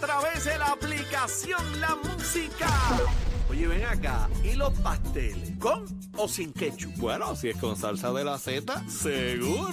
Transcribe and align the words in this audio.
través 0.00 0.44
de 0.44 0.58
la 0.58 0.66
aplicación 0.66 1.80
La 1.80 1.96
Música. 1.96 2.68
Oye, 3.50 3.66
ven 3.66 3.84
acá, 3.84 4.28
¿y 4.44 4.54
los 4.54 4.72
pasteles? 4.80 5.58
¿Con 5.58 5.86
o 6.16 6.28
sin 6.28 6.52
ketchup? 6.52 6.96
Bueno, 6.96 7.34
si 7.34 7.48
es 7.48 7.56
con 7.56 7.76
salsa 7.76 8.12
de 8.12 8.24
la 8.24 8.38
Z, 8.38 8.84
seguro. 8.88 9.72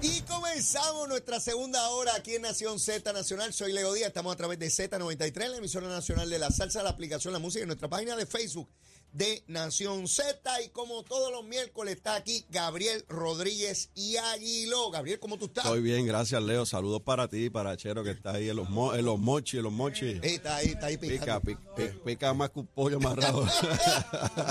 Y 0.00 0.20
comenzamos 0.22 1.08
nuestra 1.08 1.38
segunda 1.38 1.88
hora 1.90 2.12
aquí 2.16 2.34
en 2.34 2.42
Nación 2.42 2.80
Z 2.80 3.12
Nacional. 3.12 3.52
Soy 3.52 3.72
Leo 3.72 3.92
Díaz, 3.92 4.08
estamos 4.08 4.32
a 4.32 4.36
través 4.36 4.58
de 4.58 4.66
Z93, 4.66 5.48
la 5.48 5.56
emisora 5.58 5.88
nacional 5.88 6.28
de 6.28 6.38
la 6.38 6.50
salsa, 6.50 6.82
la 6.82 6.90
aplicación 6.90 7.32
La 7.32 7.38
Música, 7.38 7.62
en 7.62 7.68
nuestra 7.68 7.88
página 7.88 8.16
de 8.16 8.26
Facebook 8.26 8.68
de 9.12 9.42
Nación 9.46 10.08
Z. 10.08 10.62
Y 10.62 10.68
como 10.70 11.02
todos 11.04 11.30
los 11.32 11.44
miércoles 11.44 11.96
está 11.96 12.14
aquí 12.14 12.44
Gabriel 12.50 13.04
Rodríguez 13.08 13.90
y 13.94 14.16
Aguiló. 14.16 14.90
Gabriel, 14.90 15.18
¿cómo 15.18 15.38
tú 15.38 15.46
estás? 15.46 15.64
Estoy 15.64 15.82
bien, 15.82 16.06
gracias 16.06 16.42
Leo. 16.42 16.66
Saludos 16.66 17.02
para 17.02 17.28
ti, 17.28 17.50
para 17.50 17.76
Chero 17.76 18.02
que 18.04 18.10
está 18.10 18.32
ahí 18.32 18.48
en 18.48 18.56
los, 18.56 18.68
mo- 18.70 18.94
en 18.94 19.04
los 19.04 19.18
mochis, 19.18 19.54
en 19.58 19.62
los 19.64 19.72
mochis. 19.72 20.16
Eh, 20.22 20.34
está 20.34 20.56
ahí, 20.56 20.68
está 20.68 20.86
ahí 20.86 20.96
Pica, 20.96 21.40
picando. 21.40 21.40
pica, 21.42 21.74
pica, 21.76 22.04
pica 22.04 22.34
más 22.34 22.50
que 22.50 22.60
un 22.60 22.66
pollo 22.66 22.96
amarrado. 22.96 23.46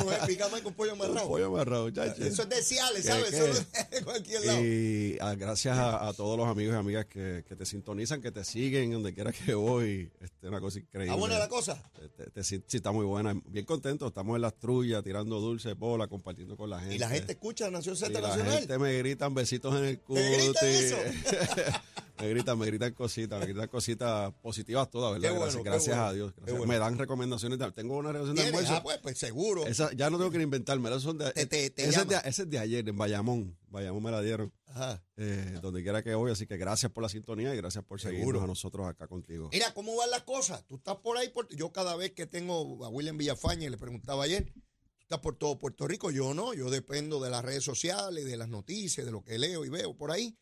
La 0.09 0.25
pica 0.27 0.47
más 0.49 0.61
pollo 0.61 0.93
un 0.93 0.99
pollo 1.27 1.47
amarrado. 1.47 1.87
Eso 1.89 2.43
es 2.43 2.49
de 2.49 2.61
Ciales, 2.63 3.01
¿Qué, 3.03 3.07
¿sabes? 3.07 3.29
qué? 3.29 3.35
Eso 3.37 3.47
no 3.47 3.53
es 3.53 3.89
de 3.91 4.03
cualquier 4.03 4.45
lado. 4.45 4.61
Y 4.63 5.17
ah, 5.21 5.35
gracias 5.35 5.77
a, 5.77 6.07
a 6.07 6.13
todos 6.13 6.37
los 6.37 6.47
amigos 6.47 6.75
y 6.75 6.77
amigas 6.77 7.05
que, 7.05 7.43
que 7.47 7.55
te 7.55 7.65
sintonizan, 7.65 8.21
que 8.21 8.31
te 8.31 8.43
siguen 8.43 8.91
donde 8.91 9.13
quiera 9.13 9.31
que 9.31 9.53
voy. 9.53 10.11
Este, 10.21 10.47
una 10.47 10.59
cosa 10.59 10.79
increíble. 10.79 11.07
¿Está 11.11 11.19
buena 11.19 11.39
la 11.39 11.49
cosa? 11.49 11.81
Te- 11.93 12.09
te- 12.09 12.31
te- 12.31 12.43
sí, 12.43 12.63
sí, 12.67 12.77
está 12.77 12.91
muy 12.91 13.05
buena. 13.05 13.33
Bien 13.45 13.65
contento. 13.65 14.07
Estamos 14.07 14.35
en 14.35 14.41
las 14.51 14.59
trullas, 14.59 15.03
tirando 15.03 15.39
dulce, 15.39 15.73
bola, 15.73 16.07
compartiendo 16.07 16.55
con 16.57 16.69
la 16.69 16.79
gente. 16.79 16.95
Y 16.95 16.99
la 16.99 17.09
gente 17.09 17.33
escucha 17.33 17.69
Nación 17.69 17.95
Y 17.95 17.97
Z 17.97 18.11
la 18.19 18.27
Nacional. 18.27 18.59
gente 18.59 18.77
me 18.77 18.97
gritan 18.97 19.33
besitos 19.33 19.75
en 19.75 19.85
el 19.85 19.99
cuti. 19.99 20.21
¿Te 20.21 20.37
gritan 20.37 20.67
eso? 20.69 20.97
me 22.21 22.29
gritan, 22.29 22.57
me 22.59 22.65
gritan 22.67 22.93
cositas, 22.93 23.39
me 23.39 23.45
gritan 23.47 23.67
cositas 23.67 24.33
positivas 24.41 24.89
todas, 24.89 25.13
¿verdad? 25.13 25.29
Qué 25.29 25.37
bueno, 25.37 25.43
gracias 25.45 25.63
qué 25.63 25.69
gracias 25.69 25.95
bueno, 25.97 26.09
a 26.09 26.13
Dios. 26.13 26.31
qué 26.33 26.41
gracias. 26.41 26.57
bueno. 26.59 26.73
Me 26.73 26.79
dan 26.79 26.97
recomendaciones. 26.97 27.59
de- 27.59 27.71
tengo 27.71 27.97
una 27.97 28.11
recomendación 28.11 28.35
de 28.35 28.49
almuerzo. 28.57 28.73
Ah, 28.75 28.83
pues, 28.83 28.97
pues 28.99 29.17
seguro. 29.17 29.65
Esa, 29.65 29.91
ya 29.93 30.09
no 30.09 30.17
tengo 30.17 30.31
que 30.31 30.41
inventarme, 30.41 30.89
esas 30.89 31.01
son 31.03 31.17
de, 31.17 31.31
Te- 31.33 31.45
te- 31.45 31.69
te 31.69 31.85
ese, 31.89 32.01
es 32.01 32.07
de, 32.07 32.15
ese 32.25 32.41
es 32.43 32.49
de 32.49 32.59
ayer, 32.59 32.87
en 32.87 32.97
Bayamón. 32.97 33.57
Bayamón 33.69 34.03
me 34.03 34.11
la 34.11 34.21
dieron, 34.21 34.51
Ajá. 34.67 35.01
eh, 35.17 35.59
donde 35.61 35.81
quiera 35.83 36.03
que 36.03 36.13
voy. 36.15 36.31
Así 36.31 36.45
que 36.47 36.57
gracias 36.57 36.91
por 36.91 37.03
la 37.03 37.09
sintonía 37.09 37.53
y 37.53 37.57
gracias 37.57 37.83
por 37.85 37.99
Seguro. 38.01 38.17
seguirnos 38.19 38.43
a 38.43 38.47
nosotros 38.47 38.87
acá 38.87 39.07
contigo. 39.07 39.49
Mira, 39.51 39.73
¿cómo 39.73 39.95
van 39.95 40.09
las 40.11 40.23
cosas? 40.23 40.65
Tú 40.67 40.75
estás 40.75 40.97
por 40.97 41.17
ahí, 41.17 41.29
por- 41.29 41.47
yo 41.55 41.71
cada 41.71 41.95
vez 41.95 42.11
que 42.11 42.25
tengo 42.27 42.83
a 42.85 42.89
William 42.89 43.17
Villafaña, 43.17 43.67
y 43.67 43.69
le 43.69 43.77
preguntaba 43.77 44.23
ayer, 44.25 44.51
estás 44.99 45.19
por 45.19 45.35
todo 45.37 45.57
Puerto 45.57 45.87
Rico, 45.87 46.11
yo 46.11 46.33
no, 46.33 46.53
yo 46.53 46.69
dependo 46.69 47.21
de 47.21 47.29
las 47.29 47.43
redes 47.43 47.63
sociales, 47.63 48.25
de 48.25 48.37
las 48.37 48.49
noticias, 48.49 49.05
de 49.05 49.11
lo 49.11 49.23
que 49.23 49.37
leo 49.39 49.63
y 49.65 49.69
veo 49.69 49.95
por 49.95 50.11
ahí. 50.11 50.37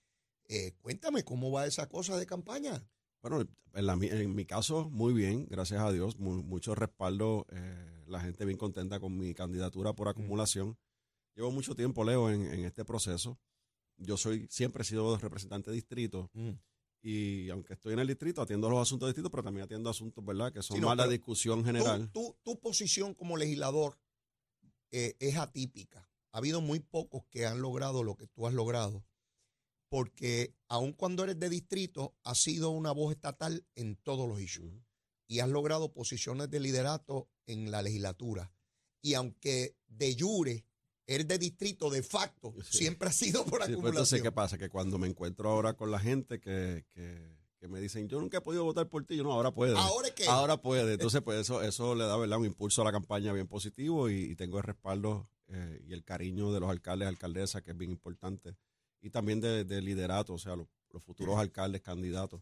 Eh, 0.50 0.74
cuéntame, 0.82 1.24
¿cómo 1.24 1.52
va 1.52 1.68
esa 1.68 1.88
cosa 1.88 2.18
de 2.18 2.26
campaña? 2.26 2.84
Bueno, 3.22 3.42
en, 3.74 3.86
la 3.86 3.96
mi- 3.96 4.08
en 4.08 4.34
mi 4.34 4.46
caso, 4.46 4.90
muy 4.90 5.14
bien, 5.14 5.46
gracias 5.48 5.80
a 5.82 5.92
Dios. 5.92 6.18
mu- 6.18 6.42
mucho 6.44 6.74
respaldo, 6.74 7.46
eh, 7.52 8.04
la 8.08 8.20
gente 8.20 8.46
bien 8.46 8.58
contenta 8.58 9.00
con 9.00 9.16
mi 9.18 9.34
candidatura 9.34 9.94
por 9.94 10.08
acumulación. 10.08 10.78
Llevo 11.36 11.52
mucho 11.52 11.76
tiempo, 11.76 12.04
Leo, 12.04 12.30
en, 12.32 12.42
en 12.48 12.66
este 12.66 12.84
proceso. 12.84 13.40
Yo 13.98 14.18
soy, 14.18 14.48
siempre 14.50 14.82
he 14.82 14.86
sido 14.86 15.18
representante 15.18 15.70
de 15.70 15.76
distrito 15.76 16.32
y 17.02 17.50
aunque 17.50 17.74
estoy 17.74 17.94
en 17.94 18.00
el 18.00 18.08
distrito, 18.08 18.42
atiendo 18.42 18.70
los 18.70 18.80
asuntos 18.80 19.08
de 19.08 19.12
distrito, 19.12 19.30
pero 19.30 19.44
también 19.44 19.66
atiendo 19.66 19.90
asuntos, 19.90 20.26
¿verdad? 20.26 20.52
Que 20.52 20.62
son 20.64 20.78
Sí, 20.78 20.82
no, 20.82 20.88
más 20.88 20.98
la 20.98 21.08
discusión 21.08 21.64
general. 21.66 22.10
tu 22.12 22.60
posición 22.60 23.14
como 23.14 23.38
legislador 23.38 24.00
eh, 24.92 25.16
es 25.20 25.36
atípica. 25.38 26.10
Ha 26.32 26.38
habido 26.40 26.62
muy 26.62 26.80
pocos 26.80 27.24
que 27.30 27.46
han 27.46 27.62
logrado 27.62 28.04
lo 28.04 28.16
que 28.16 28.28
tú 28.28 28.48
has 28.48 28.54
logrado, 28.54 29.06
porque 29.90 30.56
aun 30.68 30.94
cuando 30.94 31.24
eres 31.24 31.40
de 31.40 31.50
distrito, 31.50 32.16
has 32.24 32.38
sido 32.42 32.70
una 32.70 32.92
voz 32.92 33.12
estatal 33.14 33.66
en 33.76 33.96
todos 33.98 34.28
los 34.30 34.40
issues. 34.40 34.72
Y 35.28 35.40
has 35.42 35.50
logrado 35.50 35.92
posiciones 35.94 36.50
de 36.50 36.60
liderato 36.60 37.30
en 37.46 37.70
la 37.72 37.82
legislatura. 37.82 38.52
Y 39.02 39.14
aunque 39.14 39.76
de 39.88 40.16
jure 40.20 40.66
eres 41.06 41.28
de 41.28 41.38
distrito, 41.38 41.90
de 41.90 42.04
facto, 42.04 42.54
Sí. 42.64 42.80
siempre 42.80 43.10
ha 43.10 43.12
sido 43.12 43.44
por 43.46 43.54
Sí, 43.54 43.58
pues 43.58 43.62
acumulación. 43.70 43.88
entonces, 43.96 44.22
¿qué 44.22 44.32
pasa? 44.32 44.58
Que 44.58 44.70
cuando 44.70 44.98
me 44.98 45.08
encuentro 45.08 45.50
ahora 45.50 45.74
con 45.74 45.90
la 45.92 46.00
gente 46.00 46.40
que, 46.40 46.86
que, 46.90 47.36
que 47.60 47.68
me 47.68 47.80
dicen, 47.80 48.08
yo 48.08 48.20
nunca 48.20 48.38
he 48.38 48.42
podido 48.42 48.64
votar 48.64 48.88
por 48.90 49.04
ti, 49.06 49.18
yo 49.18 49.24
no, 49.24 49.32
ahora 49.34 49.52
puede. 49.52 49.76
Ahora 49.78 50.10
que 50.14 50.26
Ahora 50.28 50.58
puede. 50.62 50.94
Entonces, 50.94 51.22
pues 51.24 51.40
eso, 51.42 51.62
eso 51.64 51.96
le 51.96 52.06
da 52.06 52.16
¿verdad? 52.18 52.38
un 52.40 52.46
impulso 52.46 52.82
a 52.82 52.86
la 52.86 52.92
campaña 52.92 53.34
bien 53.34 53.48
positivo 53.48 54.10
y, 54.10 54.16
y 54.32 54.36
tengo 54.36 54.58
el 54.58 54.64
respaldo 54.64 55.30
eh, 55.48 55.82
y 55.88 55.94
el 55.94 56.04
cariño 56.04 56.52
de 56.54 56.60
los 56.60 56.70
alcaldes 56.70 57.06
y 57.08 57.10
alcaldesas, 57.10 57.62
que 57.64 57.72
es 57.72 57.78
bien 57.78 57.92
importante. 57.92 58.56
Y 59.02 59.10
también 59.10 59.40
de, 59.42 59.64
de 59.64 59.82
liderato, 59.82 60.34
o 60.34 60.38
sea, 60.40 60.56
los, 60.56 60.68
los 60.92 61.04
futuros 61.04 61.38
alcaldes, 61.38 61.82
candidatos. 61.82 62.42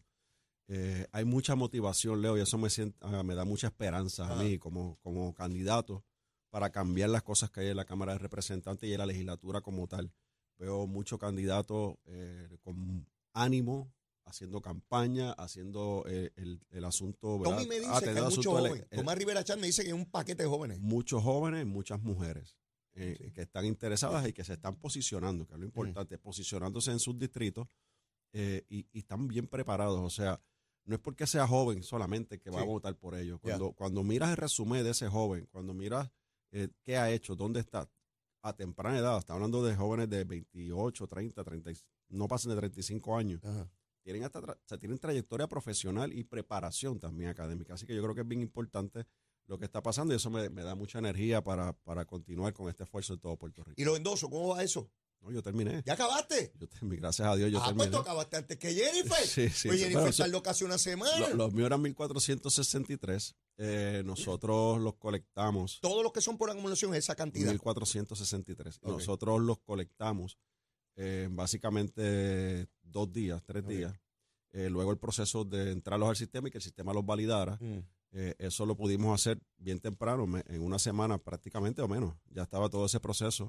Eh, 0.68 1.06
hay 1.12 1.24
mucha 1.24 1.54
motivación, 1.54 2.20
Leo, 2.20 2.36
y 2.36 2.42
eso 2.42 2.58
me, 2.58 2.68
sienta, 2.68 2.98
ah, 3.00 3.22
me 3.22 3.34
da 3.34 3.44
mucha 3.44 3.68
esperanza 3.68 4.24
a 4.26 4.32
Ajá. 4.34 4.42
mí 4.42 4.58
como, 4.58 4.98
como 5.02 5.32
candidato 5.32 6.04
para 6.50 6.70
cambiar 6.70 7.10
las 7.10 7.22
cosas 7.22 7.50
que 7.50 7.60
hay 7.60 7.68
en 7.68 7.76
la 7.76 7.84
Cámara 7.84 8.12
de 8.12 8.18
Representantes 8.18 8.88
y 8.88 8.92
en 8.92 8.98
la 8.98 9.06
legislatura 9.06 9.60
como 9.60 9.86
tal. 9.86 10.12
Veo 10.58 10.86
muchos 10.86 11.18
candidatos 11.18 11.96
eh, 12.06 12.58
con 12.62 13.06
ánimo, 13.32 13.92
haciendo 14.24 14.60
campaña, 14.60 15.32
haciendo 15.32 16.04
eh, 16.06 16.32
el, 16.36 16.60
el 16.70 16.84
asunto. 16.84 17.38
¿verdad? 17.38 17.56
Tommy 17.56 17.68
me 17.68 17.80
dice 17.80 18.04
que 18.04 18.10
hay 18.10 18.22
muchos 18.22 18.46
jóvenes. 18.46 18.88
Tomás 18.90 19.16
Rivera 19.16 19.44
Chan 19.44 19.60
me 19.60 19.68
dice 19.68 19.82
que 19.82 19.88
hay 19.88 19.94
un 19.94 20.10
paquete 20.10 20.42
de 20.42 20.48
jóvenes. 20.48 20.80
muchos 20.80 21.22
jóvenes, 21.22 21.64
muchas 21.66 22.02
mujeres 22.02 22.56
eh, 23.00 23.16
Sí. 23.18 23.30
que 23.32 23.42
están 23.42 23.64
interesadas 23.64 24.26
y 24.28 24.32
que 24.32 24.44
se 24.44 24.54
están 24.54 24.76
posicionando, 24.76 25.46
que 25.46 25.54
es 25.54 25.58
lo 25.60 25.64
importante, 25.66 26.18
posicionándose 26.18 26.90
en 26.90 26.98
sus 26.98 27.18
distritos 27.18 27.68
eh, 28.32 28.64
y, 28.68 28.86
y 28.92 28.98
están 29.00 29.26
bien 29.28 29.46
preparados. 29.46 30.00
O 30.00 30.10
sea, 30.10 30.40
no 30.84 30.94
es 30.94 31.00
porque 31.00 31.26
sea 31.26 31.46
joven 31.46 31.82
solamente 31.82 32.38
que 32.38 32.50
va 32.50 32.58
Sí. 32.58 32.62
a 32.64 32.66
votar 32.66 32.96
por 32.96 33.14
ellos. 33.14 33.38
Cuando, 33.40 33.72
cuando 33.72 34.02
miras 34.04 34.30
el 34.30 34.36
resumen 34.36 34.82
de 34.84 34.90
ese 34.90 35.08
joven, 35.08 35.46
cuando 35.50 35.74
miras 35.74 36.10
eh, 36.50 36.68
qué 36.82 36.96
ha 36.96 37.10
hecho, 37.10 37.36
dónde 37.36 37.60
está, 37.60 37.88
a 38.42 38.52
temprana 38.56 38.98
edad, 38.98 39.18
está 39.18 39.34
hablando 39.34 39.62
de 39.64 39.74
jóvenes 39.76 40.08
de 40.08 40.24
28, 40.24 41.06
30, 41.06 41.44
30, 41.44 41.70
y- 41.72 41.76
no 42.10 42.26
pasan 42.26 42.50
de 42.50 42.56
35 42.56 43.16
años 43.18 43.44
Ajá. 43.44 43.68
tienen 44.02 44.24
hasta 44.24 44.40
tra- 44.40 44.54
o 44.56 44.62
sea, 44.64 44.78
tienen 44.78 44.98
trayectoria 44.98 45.46
profesional 45.46 46.12
y 46.12 46.24
preparación 46.24 46.98
también 46.98 47.28
académica. 47.30 47.74
Así 47.74 47.84
que 47.86 47.94
yo 47.94 48.02
creo 48.02 48.14
que 48.14 48.22
es 48.22 48.28
bien 48.28 48.40
importante 48.40 49.04
lo 49.48 49.58
que 49.58 49.64
está 49.64 49.82
pasando 49.82 50.12
y 50.14 50.16
eso 50.16 50.30
me, 50.30 50.48
me 50.50 50.62
da 50.62 50.74
mucha 50.74 50.98
energía 50.98 51.42
para, 51.42 51.72
para 51.72 52.04
continuar 52.04 52.52
con 52.52 52.68
este 52.68 52.84
esfuerzo 52.84 53.14
en 53.14 53.20
todo 53.20 53.36
Puerto 53.36 53.64
Rico. 53.64 53.80
Y 53.80 53.84
los 53.84 53.96
endosos, 53.96 54.28
¿cómo 54.30 54.48
va 54.48 54.62
eso? 54.62 54.90
No, 55.20 55.32
yo 55.32 55.42
terminé. 55.42 55.82
¿Ya 55.84 55.94
acabaste? 55.94 56.52
Yo 56.60 56.68
terminé. 56.68 57.00
Gracias 57.00 57.26
a 57.26 57.34
Dios 57.34 57.50
yo 57.50 57.58
ah, 57.58 57.62
pues 57.64 57.76
terminé. 57.76 57.90
tú 57.90 57.96
acabaste 57.98 58.36
antes 58.36 58.56
que 58.56 58.72
Jennifer. 58.72 59.26
Sí, 59.26 59.48
sí, 59.48 59.66
pues. 59.68 59.80
Jennifer 59.80 60.14
tardó 60.14 60.42
casi 60.42 60.64
una 60.64 60.78
semana. 60.78 61.18
Lo- 61.30 61.34
los 61.34 61.52
míos 61.52 61.66
eran 61.66 61.82
1463. 61.82 63.34
Eh, 63.56 64.02
nosotros 64.04 64.80
los 64.80 64.94
colectamos. 64.94 65.80
Todos 65.80 66.04
los 66.04 66.12
que 66.12 66.20
son 66.20 66.38
por 66.38 66.50
acumulación 66.50 66.92
es 66.94 67.00
esa 67.00 67.16
cantidad. 67.16 67.50
1463. 67.50 68.78
Ok. 68.82 68.88
Nosotros 68.90 69.40
los 69.40 69.58
colectamos 69.58 70.38
eh, 70.94 71.28
básicamente 71.30 72.68
dos 72.82 73.12
días, 73.12 73.42
tres 73.44 73.66
días. 73.66 73.92
Eh, 74.52 74.70
luego 74.70 74.92
el 74.92 74.98
proceso 74.98 75.44
de 75.44 75.72
entrarlos 75.72 76.08
al 76.10 76.16
sistema 76.16 76.48
y 76.48 76.50
que 76.50 76.58
el 76.58 76.62
sistema 76.64 76.92
los 76.92 77.04
validara. 77.04 77.56
Mm. 77.60 77.80
Eh, 78.12 78.34
eso 78.38 78.64
lo 78.66 78.74
pudimos 78.76 79.14
hacer 79.14 79.38
bien 79.58 79.80
temprano, 79.80 80.26
me- 80.26 80.42
en 80.46 80.62
una 80.62 80.78
semana 80.78 81.18
prácticamente 81.18 81.82
o 81.82 81.88
menos. 81.88 82.14
Ya 82.30 82.42
estaba 82.42 82.68
todo 82.68 82.86
ese 82.86 83.00
proceso. 83.00 83.48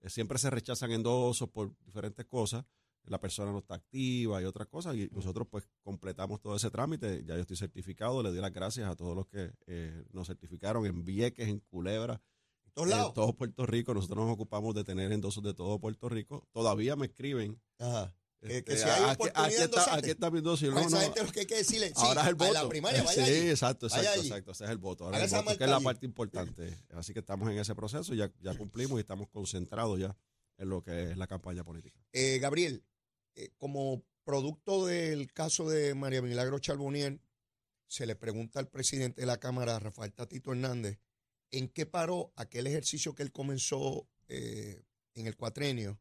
Eh, 0.00 0.08
siempre 0.10 0.38
se 0.38 0.48
rechazan 0.50 0.92
endosos 0.92 1.48
por 1.50 1.74
diferentes 1.84 2.24
cosas. 2.26 2.64
La 3.04 3.20
persona 3.20 3.52
no 3.52 3.58
está 3.58 3.74
activa 3.74 4.40
y 4.42 4.44
otras 4.44 4.68
cosas. 4.68 4.94
Y 4.96 5.08
nosotros 5.12 5.46
pues 5.50 5.66
completamos 5.82 6.40
todo 6.40 6.56
ese 6.56 6.70
trámite. 6.70 7.24
Ya 7.24 7.34
yo 7.34 7.40
estoy 7.42 7.56
certificado. 7.56 8.22
Le 8.22 8.30
doy 8.30 8.40
las 8.40 8.52
gracias 8.52 8.88
a 8.90 8.96
todos 8.96 9.14
los 9.16 9.26
que 9.26 9.52
eh, 9.66 10.04
nos 10.12 10.26
certificaron 10.26 10.84
en 10.86 11.04
Vieques, 11.04 11.48
en 11.48 11.60
Culebra, 11.60 12.20
En 12.66 12.72
todos 12.72 12.88
en 12.90 12.96
lados. 12.96 13.14
todo 13.14 13.32
Puerto 13.34 13.64
Rico. 13.66 13.94
Nosotros 13.94 14.18
nos 14.24 14.34
ocupamos 14.34 14.74
de 14.74 14.84
tener 14.84 15.10
endosos 15.12 15.42
de 15.42 15.54
todo 15.54 15.78
Puerto 15.78 16.08
Rico. 16.08 16.46
Todavía 16.52 16.96
me 16.96 17.06
escriben. 17.06 17.60
Ajá. 17.78 18.14
Que- 18.40 18.48
que 18.48 18.56
este, 18.58 18.76
si 18.78 18.82
hay 18.84 19.02
aquí- 19.02 19.12
oportunidad 19.14 19.44
aquí, 19.46 19.54
de 19.56 19.64
está, 19.64 19.94
aquí 19.96 20.10
está 20.10 20.30
mi 20.30 20.38
endoso. 20.38 20.64
Y 20.64 20.68
A 20.68 20.72
no, 20.72 20.80
esa 20.80 20.90
no, 20.90 21.00
gente 21.00 21.24
lo 21.24 21.32
que 21.32 21.40
hay 21.40 21.46
que 21.46 21.56
decirle, 21.56 21.88
sí, 21.88 21.94
Ahora 21.96 22.22
es 22.22 22.28
el 22.28 22.34
voto. 22.36 22.50
a 22.58 22.62
la 22.62 22.68
primaria, 22.68 23.02
vaya 23.02 23.24
sí, 23.26 23.30
allí. 23.32 23.48
exacto, 23.50 23.86
exacto, 23.86 24.10
allí. 24.10 24.28
exacto. 24.28 24.52
Ese 24.52 24.64
es 24.64 24.70
el 24.70 24.78
voto. 24.78 25.04
Ahora 25.06 25.24
el 25.24 25.28
voto, 25.30 25.58
que 25.58 25.64
es 25.64 25.70
la 25.70 25.80
parte 25.80 26.06
importante. 26.06 26.78
Así 26.90 27.12
que 27.12 27.18
estamos 27.20 27.50
en 27.50 27.58
ese 27.58 27.74
proceso, 27.74 28.14
ya, 28.14 28.32
ya 28.40 28.54
cumplimos 28.56 28.98
y 28.98 29.00
estamos 29.00 29.28
concentrados 29.28 29.98
ya 29.98 30.16
en 30.56 30.68
lo 30.68 30.82
que 30.82 31.10
es 31.10 31.16
la 31.16 31.26
campaña 31.26 31.64
política. 31.64 31.98
Eh, 32.12 32.38
Gabriel, 32.40 32.84
eh, 33.34 33.50
como 33.56 34.04
producto 34.24 34.86
del 34.86 35.32
caso 35.32 35.68
de 35.68 35.94
María 35.94 36.22
Milagro 36.22 36.58
Charbonier, 36.60 37.20
se 37.88 38.06
le 38.06 38.14
pregunta 38.14 38.60
al 38.60 38.68
presidente 38.68 39.20
de 39.22 39.26
la 39.26 39.38
Cámara, 39.40 39.78
Rafael 39.78 40.12
Tatito 40.12 40.52
Hernández, 40.52 40.98
en 41.50 41.68
qué 41.68 41.86
paró 41.86 42.32
aquel 42.36 42.66
ejercicio 42.66 43.14
que 43.14 43.22
él 43.22 43.32
comenzó 43.32 44.06
eh, 44.28 44.84
en 45.14 45.26
el 45.26 45.34
cuatrenio 45.36 45.98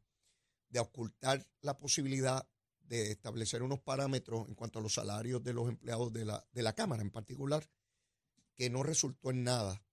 de 0.70 0.80
ocultar 0.80 1.48
la 1.62 1.78
posibilidad 1.78 2.48
de 2.82 3.12
establecer 3.12 3.64
unos 3.64 3.80
parámetros 3.80 4.48
en 4.48 4.56
cuanto 4.56 4.80
a 4.80 4.82
los 4.82 4.94
salarios 4.94 5.44
de 5.44 5.54
los 5.54 5.68
empleados 5.68 6.14
de 6.14 6.26
la, 6.26 6.48
de 6.52 6.64
la 6.64 6.74
Cámara 6.74 7.02
en 7.02 7.12
particular, 7.12 7.70
que 8.56 8.70
no 8.70 8.84
resultó 8.84 9.30
en 9.30 9.44
nada. 9.44 9.84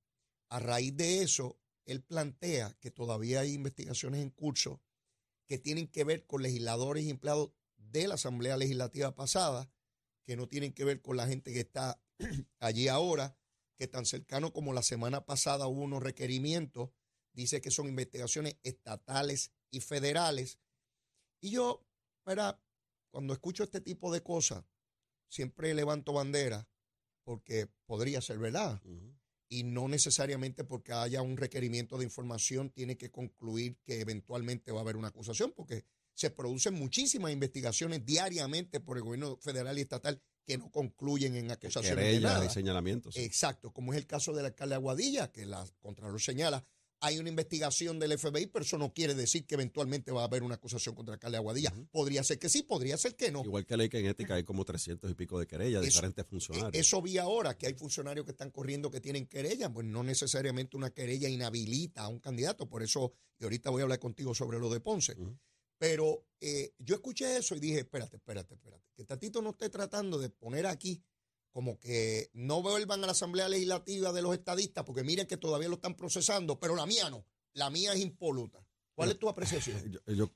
A 0.49 0.59
raíz 0.59 0.97
de 0.97 1.23
eso, 1.23 1.59
él 1.87 2.03
plantea 2.03 2.77
que 2.81 2.91
todavía 2.91 3.41
hay 3.41 3.53
investigaciones 3.53 4.23
en 4.23 4.31
curso 4.31 4.81
que 5.47 5.59
tienen 5.59 5.89
que 5.89 6.05
ver 6.05 6.27
con 6.27 6.43
legisladores 6.43 7.05
y 7.05 7.11
empleados 7.11 7.51
de 7.77 8.09
la 8.09 8.15
Asamblea 8.15 8.57
Legislativa 8.57 9.15
pasada 9.15 9.71
que 10.25 10.37
no 10.37 10.49
tienen 10.49 10.73
que 10.73 10.85
ver 10.85 11.03
con 11.03 11.17
la 11.17 11.27
gente 11.27 11.53
que 11.53 11.61
está 11.61 12.01
allí 12.61 12.89
ahora, 12.89 13.37
que 13.77 13.87
tan 13.87 14.07
cercano 14.07 14.53
como 14.53 14.73
la 14.73 14.83
semana 14.83 15.25
pasada 15.27 15.67
hubo 15.67 15.83
unos 15.83 16.03
requerimientos, 16.03 16.91
dice 17.33 17.61
que 17.61 17.71
son 17.71 17.89
investigaciones 17.89 18.57
estatales 18.63 19.53
y 19.71 19.81
federales. 19.81 20.59
Y 21.45 21.51
yo, 21.51 21.85
para, 22.23 22.59
cuando 23.11 23.35
escucho 23.35 23.65
este 23.65 23.83
tipo 23.83 24.11
de 24.11 24.23
cosas, 24.23 24.65
siempre 25.29 25.75
levanto 25.75 26.15
bandera 26.15 26.67
porque 27.23 27.69
podría 27.85 28.23
ser 28.23 28.39
verdad. 28.39 28.81
Y 29.51 29.65
no 29.65 29.87
necesariamente 29.87 30.65
porque 30.65 30.95
haya 30.95 31.21
un 31.21 31.37
requerimiento 31.37 31.99
de 31.99 32.05
información 32.05 32.71
tiene 32.71 32.97
que 32.97 33.11
concluir 33.11 33.77
que 33.85 34.01
eventualmente 34.01 34.73
va 34.73 34.79
a 34.79 34.83
haber 34.85 34.97
una 34.97 35.09
acusación, 35.09 35.53
porque 35.55 35.85
se 36.15 36.31
producen 36.31 36.73
muchísimas 36.73 37.31
investigaciones 37.31 38.07
diariamente 38.07 38.81
por 38.81 38.97
el 38.97 39.03
gobierno 39.03 39.37
federal 39.37 39.77
y 39.77 39.83
estatal 39.83 40.23
que 40.47 40.57
no 40.57 40.71
concluyen 40.71 41.37
en 41.37 41.51
acusaciones. 41.51 42.07
de 42.07 42.21
nada. 42.21 42.47
y 42.47 42.49
señalamientos. 42.49 43.19
Exacto, 43.19 43.71
como 43.71 43.93
es 43.93 43.99
el 43.99 44.07
caso 44.07 44.33
del 44.33 44.47
alcalde 44.47 44.77
Aguadilla, 44.77 45.31
que 45.31 45.45
la 45.45 45.63
Contralor 45.79 46.23
señala, 46.23 46.65
hay 47.05 47.19
una 47.19 47.29
investigación 47.29 47.99
del 47.99 48.19
FBI, 48.19 48.47
pero 48.47 48.65
eso 48.65 48.79
no 48.79 48.95
quiere 48.95 49.15
decir 49.15 49.45
que 49.45 49.57
eventualmente 49.57 50.11
va 50.11 50.23
a 50.23 50.25
haber 50.25 50.43
una 50.43 50.55
acusación 50.55 50.95
contra 50.95 51.13
alcalde 51.13 51.37
Aguadilla. 51.37 51.71
Podría 51.91 52.25
ser 52.25 52.39
que 52.39 52.49
sí, 52.49 52.63
podría 52.63 52.97
ser 52.97 53.15
que 53.15 53.31
no. 53.31 53.45
Igual 53.45 53.67
que 53.67 53.77
ley 53.77 53.91
que 53.91 53.99
en 53.99 54.07
ética 54.07 54.37
hay 54.37 54.45
como 54.45 54.65
300 54.65 55.11
y 55.11 55.15
pico 55.15 55.39
de 55.39 55.47
querellas, 55.47 55.83
de 55.83 55.89
diferentes 55.89 56.25
funcionarios. 56.27 56.71
Eso 56.73 57.03
vi 57.03 57.19
ahora, 57.19 57.59
que 57.59 57.67
hay 57.67 57.75
funcionarios 57.75 58.25
que 58.25 58.33
están 58.33 58.51
corriendo 58.51 58.91
que 58.91 59.03
tienen 59.03 59.27
querella, 59.27 59.71
pues 59.71 59.87
no 59.87 60.03
necesariamente 60.03 60.79
una 60.79 60.91
querella 60.91 61.29
inhabilita 61.29 62.05
a 62.05 62.09
un 62.09 62.21
candidato, 62.21 62.67
por 62.69 62.83
eso, 62.83 63.13
y 63.39 63.45
ahorita 63.45 63.69
voy 63.69 63.81
a 63.81 63.85
hablar 63.85 63.99
contigo 63.99 64.35
sobre 64.35 64.59
lo 64.59 64.71
de 64.71 64.81
Ponce. 64.81 65.15
Pero 65.77 66.27
eh, 66.41 66.73
yo 66.79 66.95
escuché 66.95 67.37
eso 67.37 67.55
y 67.55 67.61
dije, 67.61 67.81
espérate, 67.81 68.17
espérate, 68.17 68.55
espérate, 68.55 68.85
que 68.95 69.05
Tatito 69.05 69.43
no 69.43 69.51
esté 69.51 69.69
tratando 69.69 70.19
de 70.19 70.31
poner 70.31 70.67
aquí 70.67 71.03
como 71.55 71.79
que 71.79 72.31
no 72.33 72.63
vuelvan 72.63 73.05
a 73.05 73.07
la 73.07 73.13
Asamblea 73.13 73.49
Legislativa 73.49 74.13
de 74.13 74.23
los 74.23 74.35
estadistas, 74.35 74.83
porque 74.83 75.05
miren 75.05 75.29
que 75.29 75.37
todavía 75.37 75.69
lo 75.69 75.77
están 75.77 75.95
procesando, 75.95 76.59
pero 76.59 76.75
la 76.75 76.85
mía 76.85 77.09
no, 77.11 77.25
la 77.53 77.71
mía 77.71 77.93
es 77.95 78.01
impoluta. 78.01 78.67
¿Cuál 78.97 79.13
es 79.13 79.21
tu 79.21 79.29
apreciación? 79.29 79.81
Yo, 80.07 80.33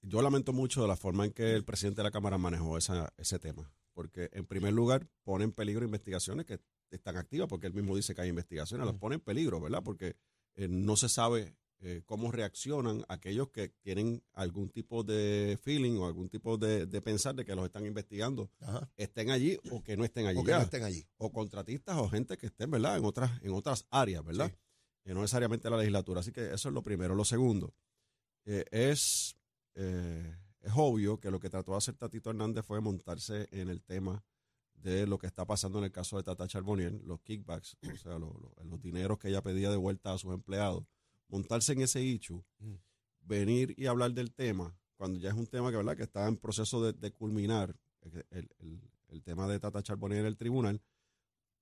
yo, 0.00 0.22
lamento 0.22 0.52
mucho 0.52 0.82
de 0.82 0.86
la 0.86 0.96
forma 0.96 1.24
en 1.24 1.32
que 1.32 1.54
el 1.54 1.64
presidente 1.64 1.98
de 1.98 2.04
la 2.04 2.12
Cámara 2.12 2.38
manejó 2.38 2.78
esa, 2.78 3.12
ese 3.16 3.40
tema, 3.40 3.74
porque 3.94 4.30
en 4.32 4.46
primer 4.46 4.72
lugar 4.72 5.08
pone 5.24 5.42
en 5.42 5.50
peligro 5.50 5.84
investigaciones 5.84 6.46
que 6.46 6.60
están 6.92 7.16
activas, 7.16 7.48
porque 7.48 7.66
él 7.66 7.74
mismo 7.74 7.96
dice 7.96 8.14
que 8.14 8.22
hay 8.22 8.28
investigaciones, 8.28 8.86
las 8.86 8.96
pone 8.96 9.16
en 9.16 9.22
peligro, 9.22 9.60
¿verdad? 9.60 9.82
Porque 9.82 10.14
eh, 10.54 10.68
no 10.68 10.94
se 10.94 11.08
sabe 11.08 11.56
eh, 11.82 12.02
cómo 12.04 12.30
reaccionan 12.30 13.04
aquellos 13.08 13.48
que 13.48 13.70
tienen 13.80 14.22
algún 14.34 14.68
tipo 14.68 15.02
de 15.02 15.58
feeling 15.62 15.96
o 15.96 16.06
algún 16.06 16.28
tipo 16.28 16.58
de, 16.58 16.86
pensar 17.00 17.34
de 17.34 17.46
que 17.46 17.54
los 17.54 17.64
están 17.64 17.86
investigando, 17.86 18.50
estén 18.98 19.30
allí 19.30 19.58
o 19.70 19.82
que 19.82 19.96
no 19.96 20.04
estén 20.04 20.26
allí. 20.26 20.38
O 20.38 20.44
que 20.44 20.52
no 20.52 20.60
estén 20.60 20.82
allí. 20.82 21.06
O 21.16 21.32
contratistas 21.32 21.96
o 21.96 22.10
gente 22.10 22.36
que 22.36 22.46
estén, 22.46 22.70
¿verdad? 22.70 22.98
En 22.98 23.04
otras, 23.06 23.30
en 23.42 23.52
otras 23.52 23.86
áreas, 23.90 24.22
¿verdad? 24.22 24.52
no 25.06 25.22
necesariamente 25.22 25.70
la 25.70 25.78
legislatura. 25.78 26.20
Así 26.20 26.32
que 26.32 26.52
eso 26.52 26.68
es 26.68 26.74
lo 26.74 26.82
primero. 26.82 27.14
Lo 27.14 27.24
segundo, 27.24 27.74
eh, 28.44 28.64
es, 28.70 29.36
eh, 29.74 30.36
es 30.60 30.72
obvio 30.76 31.18
que 31.18 31.30
lo 31.30 31.40
que 31.40 31.50
trató 31.50 31.72
de 31.72 31.78
hacer 31.78 31.96
Tatito 31.96 32.30
Hernández 32.30 32.64
fue 32.64 32.80
montarse 32.80 33.48
en 33.50 33.70
el 33.70 33.82
tema 33.82 34.22
de 34.74 35.06
lo 35.06 35.18
que 35.18 35.26
está 35.26 35.46
pasando 35.46 35.78
en 35.78 35.84
el 35.84 35.92
caso 35.92 36.18
de 36.18 36.22
Tata 36.22 36.46
Charbonnier, 36.46 36.92
los 37.04 37.20
kickbacks, 37.22 37.76
o 37.82 37.96
sea, 37.96 38.18
los 38.18 38.80
dineros 38.80 39.18
que 39.18 39.28
ella 39.28 39.42
pedía 39.42 39.70
de 39.70 39.76
vuelta 39.76 40.12
a 40.12 40.18
sus 40.18 40.32
empleados 40.32 40.84
montarse 41.30 41.72
en 41.72 41.82
ese 41.82 42.00
hecho, 42.02 42.44
mm. 42.58 42.74
venir 43.22 43.74
y 43.76 43.86
hablar 43.86 44.12
del 44.12 44.32
tema, 44.32 44.76
cuando 44.96 45.18
ya 45.18 45.30
es 45.30 45.34
un 45.34 45.46
tema 45.46 45.70
que, 45.70 45.76
¿verdad? 45.76 45.96
que 45.96 46.02
está 46.02 46.26
en 46.26 46.36
proceso 46.36 46.92
de, 46.92 47.12
culminar, 47.12 47.74
el, 48.30 49.22
tema 49.22 49.48
de 49.48 49.58
Tata 49.58 49.82
Charbonnier 49.82 50.20
en 50.20 50.26
el 50.26 50.36
tribunal, 50.36 50.82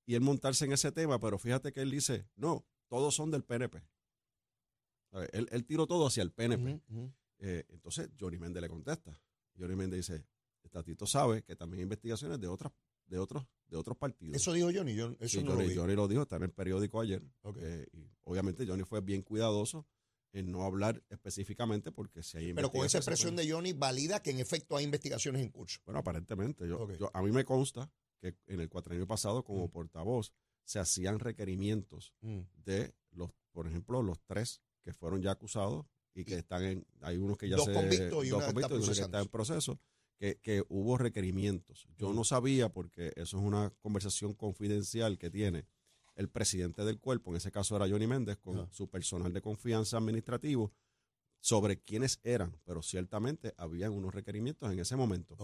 y 0.07 0.15
él 0.15 0.23
montarse 0.23 0.65
en 0.65 0.73
ese 0.73 0.91
tema, 0.91 1.21
pero 1.21 1.39
fíjate 1.39 1.73
que 1.73 1.83
él 1.83 1.91
dice, 1.91 2.27
no, 2.37 2.67
todos 2.89 3.15
son 3.15 3.31
del 3.31 3.45
PNP. 3.45 3.83
Él, 5.33 5.49
él 5.51 5.65
tiró 5.65 5.87
todo 5.87 6.07
hacia 6.07 6.23
el 6.23 6.33
PNP. 6.33 6.81
Eh, 7.39 7.65
entonces 7.69 8.11
Johnny 8.19 8.39
Méndez 8.39 8.63
le 8.63 8.69
contesta. 8.69 9.19
Johnny 9.59 9.77
Méndez 9.77 10.09
dice, 10.09 10.27
Tatito 10.71 11.07
sabe 11.07 11.43
que 11.43 11.57
también 11.57 11.81
hay 11.81 11.83
investigaciones 11.85 12.41
de 12.41 12.47
otras 12.47 12.73
de 13.09 13.19
otros 13.19 13.45
de 13.69 13.77
otros 13.77 13.97
partidos. 13.97 14.37
Eso 14.37 14.53
dijo 14.53 14.71
Johnny, 14.73 14.95
yo, 14.95 15.15
eso 15.21 15.43
no 15.43 15.53
Johnny, 15.53 15.75
lo 15.75 15.83
Johnny 15.83 15.95
lo 15.95 16.09
dijo, 16.09 16.23
está 16.23 16.37
en 16.37 16.45
el 16.45 16.53
periódico 16.53 17.01
ayer. 17.01 17.23
Eh, 17.57 17.87
y 17.93 18.11
obviamente 18.25 18.67
Johnny 18.67 18.85
fue 18.85 19.01
bien 19.01 19.23
cuidadoso 19.23 19.87
en 20.33 20.51
no 20.51 20.63
hablar 20.63 21.03
específicamente 21.09 21.93
porque 21.93 22.23
si 22.23 22.39
hay 22.39 22.53
Pero 22.53 22.71
con 22.71 22.85
esa 22.85 22.99
expresión 22.99 23.37
de 23.37 23.51
Johnny 23.51 23.73
valida 23.73 24.23
que 24.23 24.31
en 24.31 24.39
efecto 24.39 24.77
hay 24.77 24.85
investigaciones 24.85 25.43
en 25.43 25.51
curso. 25.51 25.81
Bueno, 25.85 26.01
aparentemente. 26.01 26.67
Yo, 26.67 26.89
a 27.13 27.23
mí 27.23 27.33
me 27.33 27.45
consta 27.45 27.91
que 28.21 28.37
en 28.47 28.61
el 28.61 28.69
cuatrienio 28.69 29.07
pasado 29.07 29.45
como 29.45 29.67
mm. 29.67 29.71
portavoz 29.71 30.33
se 30.65 30.79
hacían 30.79 31.19
requerimientos 31.19 32.15
mm. 32.21 32.41
de 32.65 32.95
los, 33.13 33.31
por 33.53 33.67
ejemplo, 33.67 34.03
los 34.03 34.21
tres 34.25 34.61
que 34.83 34.93
fueron 34.93 35.23
ya 35.23 35.33
acusados 35.33 35.87
y 36.15 36.25
que 36.25 36.37
están 36.37 36.65
en, 36.65 36.87
hay 37.01 37.17
unos 37.17 37.39
que 37.39 37.49
ya 37.49 37.57
dos 37.57 37.67
se... 37.67 37.73
Convictos 37.73 38.25
y 38.25 38.29
dos 38.29 38.45
convictos 38.45 38.81
y 38.81 38.83
uno 38.83 38.93
que 38.93 39.01
está 39.01 39.21
en 39.21 39.29
proceso 39.29 39.79
que, 40.19 40.65
hubo 40.69 40.99
requerimientos. 40.99 41.87
Yo 41.97 42.13
no 42.13 42.25
sabía, 42.25 42.69
porque 42.69 43.13
eso 43.17 43.39
es 43.39 43.45
una 43.45 43.71
conversación 43.81 44.35
confidencial 44.35 45.19
que 45.19 45.31
tiene 45.31 45.67
el 46.17 46.29
presidente 46.29 46.85
del 46.85 46.99
cuerpo, 46.99 47.31
en 47.31 47.37
ese 47.37 47.53
caso 47.53 47.77
era 47.77 47.89
Johnny 47.89 48.09
Méndez, 48.09 48.39
con 48.39 48.69
su 48.73 48.89
personal 48.89 49.33
de 49.33 49.41
confianza 49.41 49.99
administrativo, 49.99 50.73
sobre 51.41 51.81
quiénes 51.81 52.19
eran, 52.25 52.59
pero 52.65 52.83
ciertamente 52.83 53.55
habían 53.57 53.93
unos 53.93 54.13
requerimientos 54.13 54.73
en 54.73 54.81
ese 54.81 54.97
momento. 54.97 55.37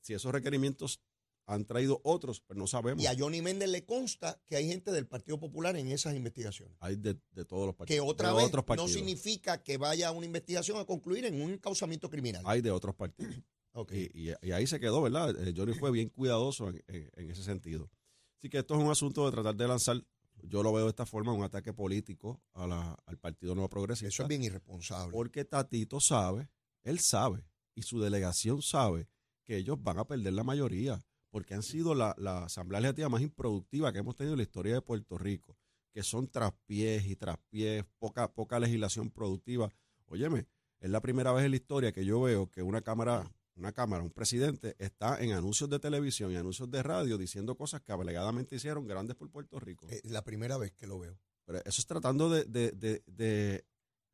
Si 0.00 0.14
esos 0.14 0.30
requerimientos 0.30 1.00
han 1.46 1.64
traído 1.64 2.00
otros, 2.04 2.40
pero 2.40 2.58
no 2.58 2.68
sabemos. 2.68 3.02
Y 3.02 3.06
a 3.08 3.16
Johnny 3.18 3.42
Méndez 3.42 3.68
le 3.68 3.84
consta 3.84 4.40
que 4.46 4.56
hay 4.56 4.68
gente 4.68 4.92
del 4.92 5.06
Partido 5.06 5.40
Popular 5.40 5.76
en 5.76 5.90
esas 5.90 6.14
investigaciones. 6.14 6.76
Hay 6.80 6.96
de, 6.96 7.14
todos 7.44 7.66
los 7.66 7.74
partidos. 7.74 7.96
Que 7.96 8.00
otra 8.00 8.32
vez 8.32 8.50
no 8.76 8.86
significa 8.86 9.62
que 9.62 9.76
vaya 9.76 10.12
una 10.12 10.26
investigación 10.26 10.78
a 10.78 10.84
concluir 10.84 11.24
en 11.24 11.42
un 11.42 11.58
causamiento 11.58 12.08
criminal. 12.08 12.42
Hay 12.46 12.60
de 12.60 12.70
otros 12.70 12.94
partidos. 12.94 13.34
Y, 13.90 14.30
ahí 14.52 14.66
se 14.66 14.78
quedó, 14.78 15.02
¿verdad? 15.02 15.34
Eh, 15.46 15.54
Johnny 15.56 15.72
fue 15.74 15.90
bien 15.90 16.10
cuidadoso 16.10 16.68
en, 16.68 17.30
ese 17.30 17.42
sentido. 17.42 17.90
Así 18.38 18.50
que 18.50 18.58
esto 18.58 18.74
es 18.74 18.80
un 18.84 18.90
asunto 18.90 19.24
de 19.24 19.32
tratar 19.32 19.56
de 19.56 19.68
lanzar, 19.68 20.04
yo 20.42 20.62
lo 20.62 20.72
veo 20.72 20.84
de 20.84 20.90
esta 20.90 21.06
forma, 21.06 21.32
un 21.32 21.44
ataque 21.44 21.72
político 21.72 22.42
al 22.52 23.18
Partido 23.18 23.54
Nuevo 23.54 23.70
Progresista. 23.70 24.08
Eso 24.08 24.22
es 24.24 24.28
bien 24.28 24.42
irresponsable. 24.42 25.12
Porque 25.12 25.44
Tatito 25.44 26.00
sabe, 26.00 26.50
él 26.82 26.98
sabe, 26.98 27.46
y 27.74 27.82
su 27.82 28.00
delegación 28.00 28.60
sabe 28.60 29.08
que 29.44 29.56
ellos 29.56 29.82
van 29.82 29.98
a 29.98 30.04
perder 30.04 30.34
la 30.34 30.44
mayoría, 30.44 31.00
porque 31.30 31.54
han 31.54 31.62
sido 31.62 31.94
la, 31.94 32.10
asamblea 32.44 32.80
legislativa 32.80 33.08
más 33.08 33.22
improductiva 33.22 33.92
que 33.92 34.00
hemos 34.00 34.16
tenido 34.16 34.34
en 34.34 34.38
la 34.38 34.44
historia 34.44 34.74
de 34.74 34.82
Puerto 34.82 35.16
Rico, 35.16 35.56
que 35.92 36.02
son 36.02 36.28
traspiés 36.28 37.06
y 37.06 37.16
traspiés, 37.16 37.84
poca, 37.98 38.32
poca 38.32 38.60
legislación 38.60 39.10
productiva. 39.10 39.70
Óyeme, 40.06 40.46
es 40.80 40.90
la 40.90 41.00
primera 41.00 41.32
vez 41.32 41.44
en 41.44 41.52
la 41.52 41.56
historia 41.56 41.92
que 41.92 42.04
yo 42.04 42.20
veo 42.20 42.50
que 42.50 42.62
una 42.62 42.82
Cámara 42.82 43.30
una 43.56 43.72
Cámara, 43.72 44.02
un 44.02 44.10
presidente, 44.10 44.76
está 44.78 45.22
en 45.22 45.32
anuncios 45.32 45.68
de 45.68 45.78
televisión 45.78 46.32
y 46.32 46.36
anuncios 46.36 46.70
de 46.70 46.82
radio 46.82 47.18
diciendo 47.18 47.56
cosas 47.56 47.80
que 47.82 47.92
alegadamente 47.92 48.56
hicieron 48.56 48.86
grandes 48.86 49.16
por 49.16 49.30
Puerto 49.30 49.60
Rico. 49.60 49.86
Es 49.88 50.10
la 50.10 50.22
primera 50.22 50.56
vez 50.56 50.72
que 50.72 50.86
lo 50.86 50.98
veo. 50.98 51.18
Pero 51.44 51.58
eso 51.58 51.80
es 51.80 51.86
tratando 51.86 52.30
de, 52.30 52.44
de, 52.44 53.64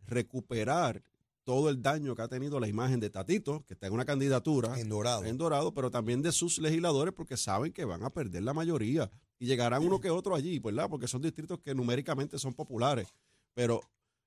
recuperar 0.07 1.03
todo 1.45 1.69
el 1.71 1.83
daño 1.83 2.15
que 2.15 2.23
ha 2.23 2.29
tenido 2.29 2.61
la 2.61 2.69
imagen 2.69 3.01
de 3.01 3.11
Tatito, 3.11 3.65
que 3.67 3.75
está 3.75 3.87
en 3.87 3.93
una 3.93 4.05
candidatura. 4.05 4.79
En 4.79 4.89
Dorado. 4.89 5.25
En 5.25 5.39
Dorado, 5.39 5.73
pero 5.73 5.91
también 5.91 6.23
de 6.23 6.33
sus 6.33 6.59
legisladores, 6.59 7.15
porque 7.15 7.37
saben 7.37 7.73
que 7.73 7.85
van 7.85 8.05
a 8.05 8.11
perder 8.11 8.43
la 8.43 8.55
mayoría. 8.55 9.11
Y 9.39 9.47
llegarán 9.47 9.85
uno 9.85 10.01
que 10.01 10.11
otro 10.11 10.35
allí, 10.35 10.59
¿verdad? 10.59 10.89
Porque 10.91 11.09
son 11.09 11.23
distritos 11.23 11.61
que 11.61 11.75
numéricamente 11.75 12.39
son 12.39 12.55
populares. 12.55 13.09
Pero 13.55 13.81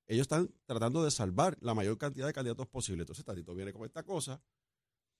ellos 0.06 0.22
están 0.22 0.50
tratando 0.66 1.04
de 1.04 1.10
salvar 1.10 1.56
la 1.60 1.74
mayor 1.74 1.96
cantidad 1.98 2.26
de 2.26 2.32
candidatos 2.32 2.66
posible. 2.66 3.02
Entonces 3.02 3.24
Tatito 3.24 3.54
viene 3.54 3.72
con 3.72 3.84
esta 3.84 4.02
cosa 4.02 4.40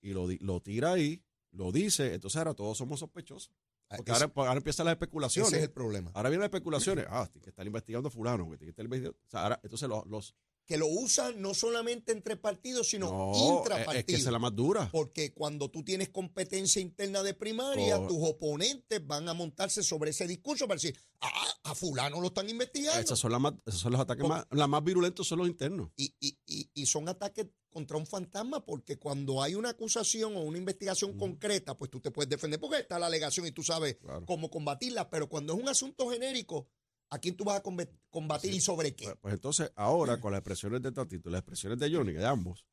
y 0.03 0.13
lo, 0.13 0.27
lo 0.41 0.61
tira 0.61 0.93
ahí, 0.93 1.23
lo 1.51 1.71
dice, 1.71 2.13
entonces 2.13 2.37
ahora 2.37 2.53
todos 2.53 2.77
somos 2.77 2.99
sospechosos. 2.99 3.51
Ah, 3.89 3.97
Porque 3.97 4.11
ahora, 4.11 4.31
ahora, 4.35 4.53
empiezan 4.53 4.85
las 4.85 4.93
especulaciones. 4.93 5.51
Ese 5.51 5.57
es 5.57 5.63
el 5.63 5.71
problema. 5.71 6.11
Ahora 6.13 6.29
vienen 6.29 6.41
las 6.41 6.47
especulaciones. 6.47 7.05
Ah, 7.09 7.27
tiene 7.31 7.43
que 7.43 7.49
estar 7.49 7.65
investigando 7.65 8.09
fulano. 8.09 8.49
Que 8.49 8.57
tiene 8.57 8.73
que 8.73 8.81
estar 8.81 9.09
o 9.09 9.29
sea, 9.29 9.43
ahora, 9.43 9.59
entonces 9.63 9.87
los, 9.87 10.05
los 10.07 10.35
que 10.65 10.77
lo 10.77 10.87
usan 10.87 11.41
no 11.41 11.53
solamente 11.53 12.11
entre 12.11 12.37
partidos, 12.37 12.89
sino 12.89 13.33
intrapartidos. 13.35 13.95
Es 13.95 14.05
que 14.05 14.15
es 14.15 14.25
la 14.25 14.39
más 14.39 14.55
dura. 14.55 14.89
Porque 14.91 15.33
cuando 15.33 15.69
tú 15.69 15.83
tienes 15.83 16.09
competencia 16.09 16.81
interna 16.81 17.21
de 17.21 17.33
primaria, 17.33 17.97
tus 18.07 18.17
oponentes 18.21 19.05
van 19.05 19.27
a 19.27 19.33
montarse 19.33 19.83
sobre 19.83 20.11
ese 20.11 20.25
discurso 20.27 20.67
para 20.67 20.75
decir, 20.75 20.97
ah, 21.21 21.53
a 21.63 21.75
fulano 21.75 22.21
lo 22.21 22.27
están 22.27 22.49
investigando. 22.49 23.01
Esos 23.01 23.19
son, 23.19 23.31
las 23.31 23.41
más, 23.41 23.53
esos 23.65 23.81
son 23.81 23.91
los 23.91 24.01
ataques 24.01 24.27
más, 24.27 24.45
las 24.51 24.69
más 24.69 24.83
virulentos, 24.83 25.27
son 25.27 25.39
los 25.39 25.47
internos. 25.47 25.89
Y, 25.97 26.15
y, 26.19 26.37
y, 26.45 26.69
y, 26.73 26.85
son 26.85 27.09
ataques 27.09 27.47
contra 27.69 27.97
un 27.97 28.05
fantasma 28.05 28.63
porque 28.63 28.97
cuando 28.97 29.41
hay 29.41 29.55
una 29.55 29.69
acusación 29.69 30.35
o 30.37 30.41
una 30.41 30.59
investigación 30.59 31.17
concreta, 31.17 31.77
pues 31.77 31.91
tú 31.91 31.99
te 31.99 32.11
puedes 32.11 32.29
defender 32.29 32.59
porque 32.59 32.77
está 32.77 32.99
la 32.99 33.07
alegación 33.07 33.47
y 33.47 33.51
tú 33.51 33.63
sabes 33.63 33.97
cómo 34.25 34.49
combatirla, 34.49 35.09
pero 35.09 35.27
cuando 35.27 35.53
es 35.53 35.59
un 35.59 35.67
asunto 35.67 36.09
genérico, 36.09 36.67
¿A 37.13 37.19
quién 37.19 37.35
tú 37.35 37.43
vas 37.43 37.59
a 37.59 37.63
combatir 38.09 38.53
y 38.53 38.59
sobre 38.59 38.95
qué? 38.95 39.05
Pues, 39.05 39.17
pues, 39.21 39.33
entonces, 39.35 39.71
ahora 39.75 40.19
con 40.19 40.31
las 40.31 40.39
expresiones 40.39 40.81
de 40.81 40.91
Tatito 40.91 41.29
y 41.29 41.31
las 41.31 41.41
expresiones 41.41 41.77
de 41.77 41.95
Johnny, 41.95 42.13
de 42.13 42.25
ambos, 42.25 42.65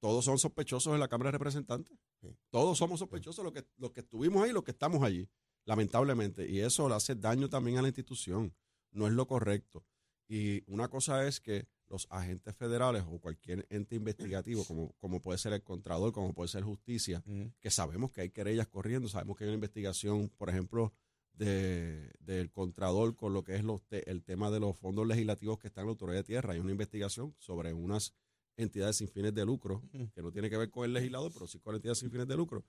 todos 0.00 0.22
son 0.22 0.38
sospechosos 0.38 0.92
en 0.92 1.00
la 1.00 1.08
Cámara 1.08 1.28
de 1.28 1.38
Representantes. 1.38 1.98
Sí. 2.20 2.28
Todos 2.50 2.76
somos 2.76 2.98
sospechosos 2.98 3.42
los 3.42 3.54
que, 3.54 3.66
los 3.78 3.92
que 3.92 4.00
estuvimos 4.00 4.44
ahí 4.44 4.52
los 4.52 4.64
que 4.64 4.72
estamos 4.72 5.02
allí, 5.02 5.26
lamentablemente. 5.64 6.46
Y 6.46 6.60
eso 6.60 6.90
le 6.90 6.94
hace 6.94 7.14
daño 7.14 7.48
también 7.48 7.78
a 7.78 7.82
la 7.82 7.88
institución. 7.88 8.54
No 8.90 9.06
es 9.06 9.14
lo 9.14 9.26
correcto. 9.26 9.86
Y 10.28 10.62
una 10.70 10.88
cosa 10.88 11.26
es 11.26 11.40
que 11.40 11.66
los 11.88 12.06
agentes 12.10 12.54
federales 12.54 13.04
o 13.08 13.18
cualquier 13.18 13.66
ente 13.70 13.96
investigativo, 13.96 14.62
como, 14.64 14.92
como 14.98 15.22
puede 15.22 15.38
ser 15.38 15.54
el 15.54 15.62
Contralor, 15.62 16.12
como 16.12 16.34
puede 16.34 16.48
ser 16.48 16.64
Justicia, 16.64 17.24
que 17.58 17.70
sabemos 17.70 18.12
que 18.12 18.20
hay 18.20 18.30
querellas 18.30 18.68
corriendo, 18.68 19.08
sabemos 19.08 19.38
que 19.38 19.44
hay 19.44 19.48
una 19.48 19.56
investigación, 19.56 20.28
por 20.36 20.50
ejemplo, 20.50 20.92
de, 21.32 22.12
del 22.20 22.50
Contralor 22.50 23.16
con 23.16 23.32
lo 23.32 23.42
que 23.44 23.56
es 23.56 23.64
los 23.64 23.82
te- 23.86 24.08
el 24.10 24.22
tema 24.22 24.50
de 24.50 24.60
los 24.60 24.76
fondos 24.76 25.06
legislativos 25.06 25.58
que 25.58 25.68
están 25.68 25.82
en 25.82 25.86
la 25.86 25.92
Autoridad 25.92 26.18
de 26.18 26.24
Tierra. 26.24 26.52
Hay 26.52 26.58
una 26.60 26.72
investigación 26.72 27.34
sobre 27.38 27.72
unas 27.72 28.14
entidades 28.56 28.96
sin 28.96 29.08
fines 29.08 29.32
de 29.34 29.46
lucro, 29.46 29.82
que 30.14 30.22
no 30.22 30.30
tiene 30.30 30.50
que 30.50 30.58
ver 30.58 30.70
con 30.70 30.84
el 30.84 30.92
legislador, 30.92 31.32
pero 31.32 31.46
sí 31.46 31.58
con 31.60 31.74
entidades 31.74 31.98
sin 31.98 32.10
fines 32.10 32.26
de 32.28 32.36
lucro. 32.36 32.64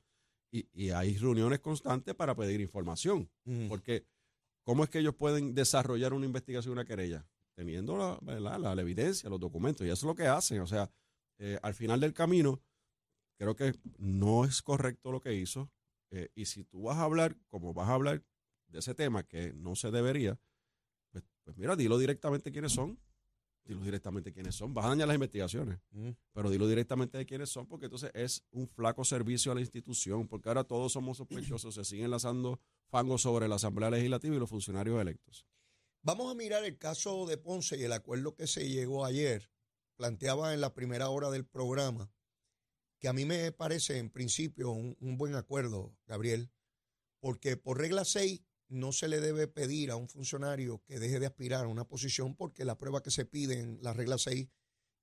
Y, 0.51 0.68
y 0.74 0.89
hay 0.91 1.18
reuniones 1.18 1.60
constantes 1.60 2.15
para 2.15 2.36
pedir 2.36 2.62
información. 2.62 3.30
Porque, 3.68 4.06
¿cómo 4.63 4.84
es 4.84 4.89
que 4.89 5.00
ellos 5.00 5.15
pueden 5.15 5.53
desarrollar 5.53 6.13
una 6.13 6.25
investigación, 6.25 6.74
una 6.74 6.86
querella? 6.86 7.25
Teniendo 7.56 7.98
la, 7.98 8.58
la 8.58 8.82
evidencia, 8.82 9.30
los 9.30 9.39
documentos, 9.39 9.86
y 9.86 9.89
eso 9.89 9.94
es 9.96 10.03
lo 10.03 10.15
que 10.15 10.27
hacen. 10.27 10.62
O 10.62 10.68
sea, 10.68 10.89
eh, 11.39 11.60
al 11.62 11.74
final 11.74 12.00
del 12.00 12.13
camino, 12.13 12.62
creo 13.38 13.56
que 13.56 13.74
no 13.98 14.46
es 14.46 14.62
correcto 14.62 15.12
lo 15.12 15.20
que 15.20 15.34
hizo. 15.34 15.70
eh, 16.12 16.30
y 16.36 16.46
si 16.46 16.63
tú 16.63 16.84
vas 16.84 16.98
a 16.98 17.03
hablar, 17.03 17.38
como 17.48 17.74
vas 17.74 17.89
a 17.89 17.94
hablar 17.94 18.24
de 18.71 18.79
ese 18.79 18.95
tema 18.95 19.23
que 19.23 19.53
no 19.53 19.75
se 19.75 19.91
debería, 19.91 20.39
pues, 21.11 21.23
pues 21.43 21.57
mira, 21.57 21.75
dilo 21.75 21.97
directamente 21.97 22.51
quiénes 22.51 22.71
son. 22.71 22.99
Dilo 23.63 23.81
directamente 23.83 24.33
quiénes 24.33 24.55
son. 24.55 24.73
Vas 24.73 24.85
a 24.85 24.89
dañar 24.89 25.07
las 25.07 25.13
investigaciones 25.15 25.79
Ujú. 25.91 26.15
pero 26.33 26.49
dilo 26.49 26.67
directamente 26.67 27.19
de 27.19 27.25
quiénes 27.27 27.49
son, 27.49 27.67
porque 27.67 27.85
entonces 27.85 28.09
es 28.15 28.43
un 28.49 28.67
flaco 28.67 29.03
servicio 29.05 29.51
a 29.51 29.55
la 29.55 29.61
institución, 29.61 30.27
porque 30.27 30.49
ahora 30.49 30.63
todos 30.63 30.91
somos 30.93 31.17
sospechosos, 31.17 31.75
se 31.75 31.85
siguen 31.85 32.09
lanzando 32.09 32.59
fangos 32.87 33.21
sobre 33.21 33.47
la 33.47 33.55
Asamblea 33.55 33.91
Legislativa 33.91 34.35
y 34.35 34.39
los 34.39 34.49
funcionarios 34.49 34.99
electos. 34.99 35.45
Vamos 36.01 36.31
a 36.31 36.35
mirar 36.35 36.65
el 36.65 36.79
caso 36.79 37.27
de 37.27 37.37
Ponce 37.37 37.77
y 37.77 37.83
el 37.83 37.91
acuerdo 37.91 38.33
que 38.33 38.47
se 38.47 38.67
llegó 38.67 39.05
ayer. 39.05 39.51
Planteaba 39.95 40.55
en 40.55 40.61
la 40.61 40.73
primera 40.73 41.09
hora 41.09 41.29
del 41.29 41.45
programa 41.45 42.11
que 42.97 43.07
a 43.07 43.13
mí 43.13 43.25
me 43.25 43.51
parece 43.51 43.99
en 43.99 44.09
principio 44.09 44.71
un, 44.71 44.97
un 44.99 45.17
buen 45.17 45.35
acuerdo, 45.35 45.95
Gabriel, 46.07 46.51
porque 47.19 47.57
por 47.57 47.77
regla 47.77 48.05
6 48.05 48.41
no 48.71 48.93
se 48.93 49.07
le 49.07 49.19
debe 49.19 49.47
pedir 49.47 49.91
a 49.91 49.97
un 49.97 50.07
funcionario 50.07 50.81
que 50.85 50.99
deje 50.99 51.19
de 51.19 51.25
aspirar 51.25 51.65
a 51.65 51.67
una 51.67 51.87
posición 51.87 52.35
porque 52.35 52.65
la 52.65 52.77
prueba 52.77 53.03
que 53.03 53.11
se 53.11 53.25
pide 53.25 53.59
en 53.59 53.79
la 53.81 53.93
regla 53.93 54.17
6 54.17 54.47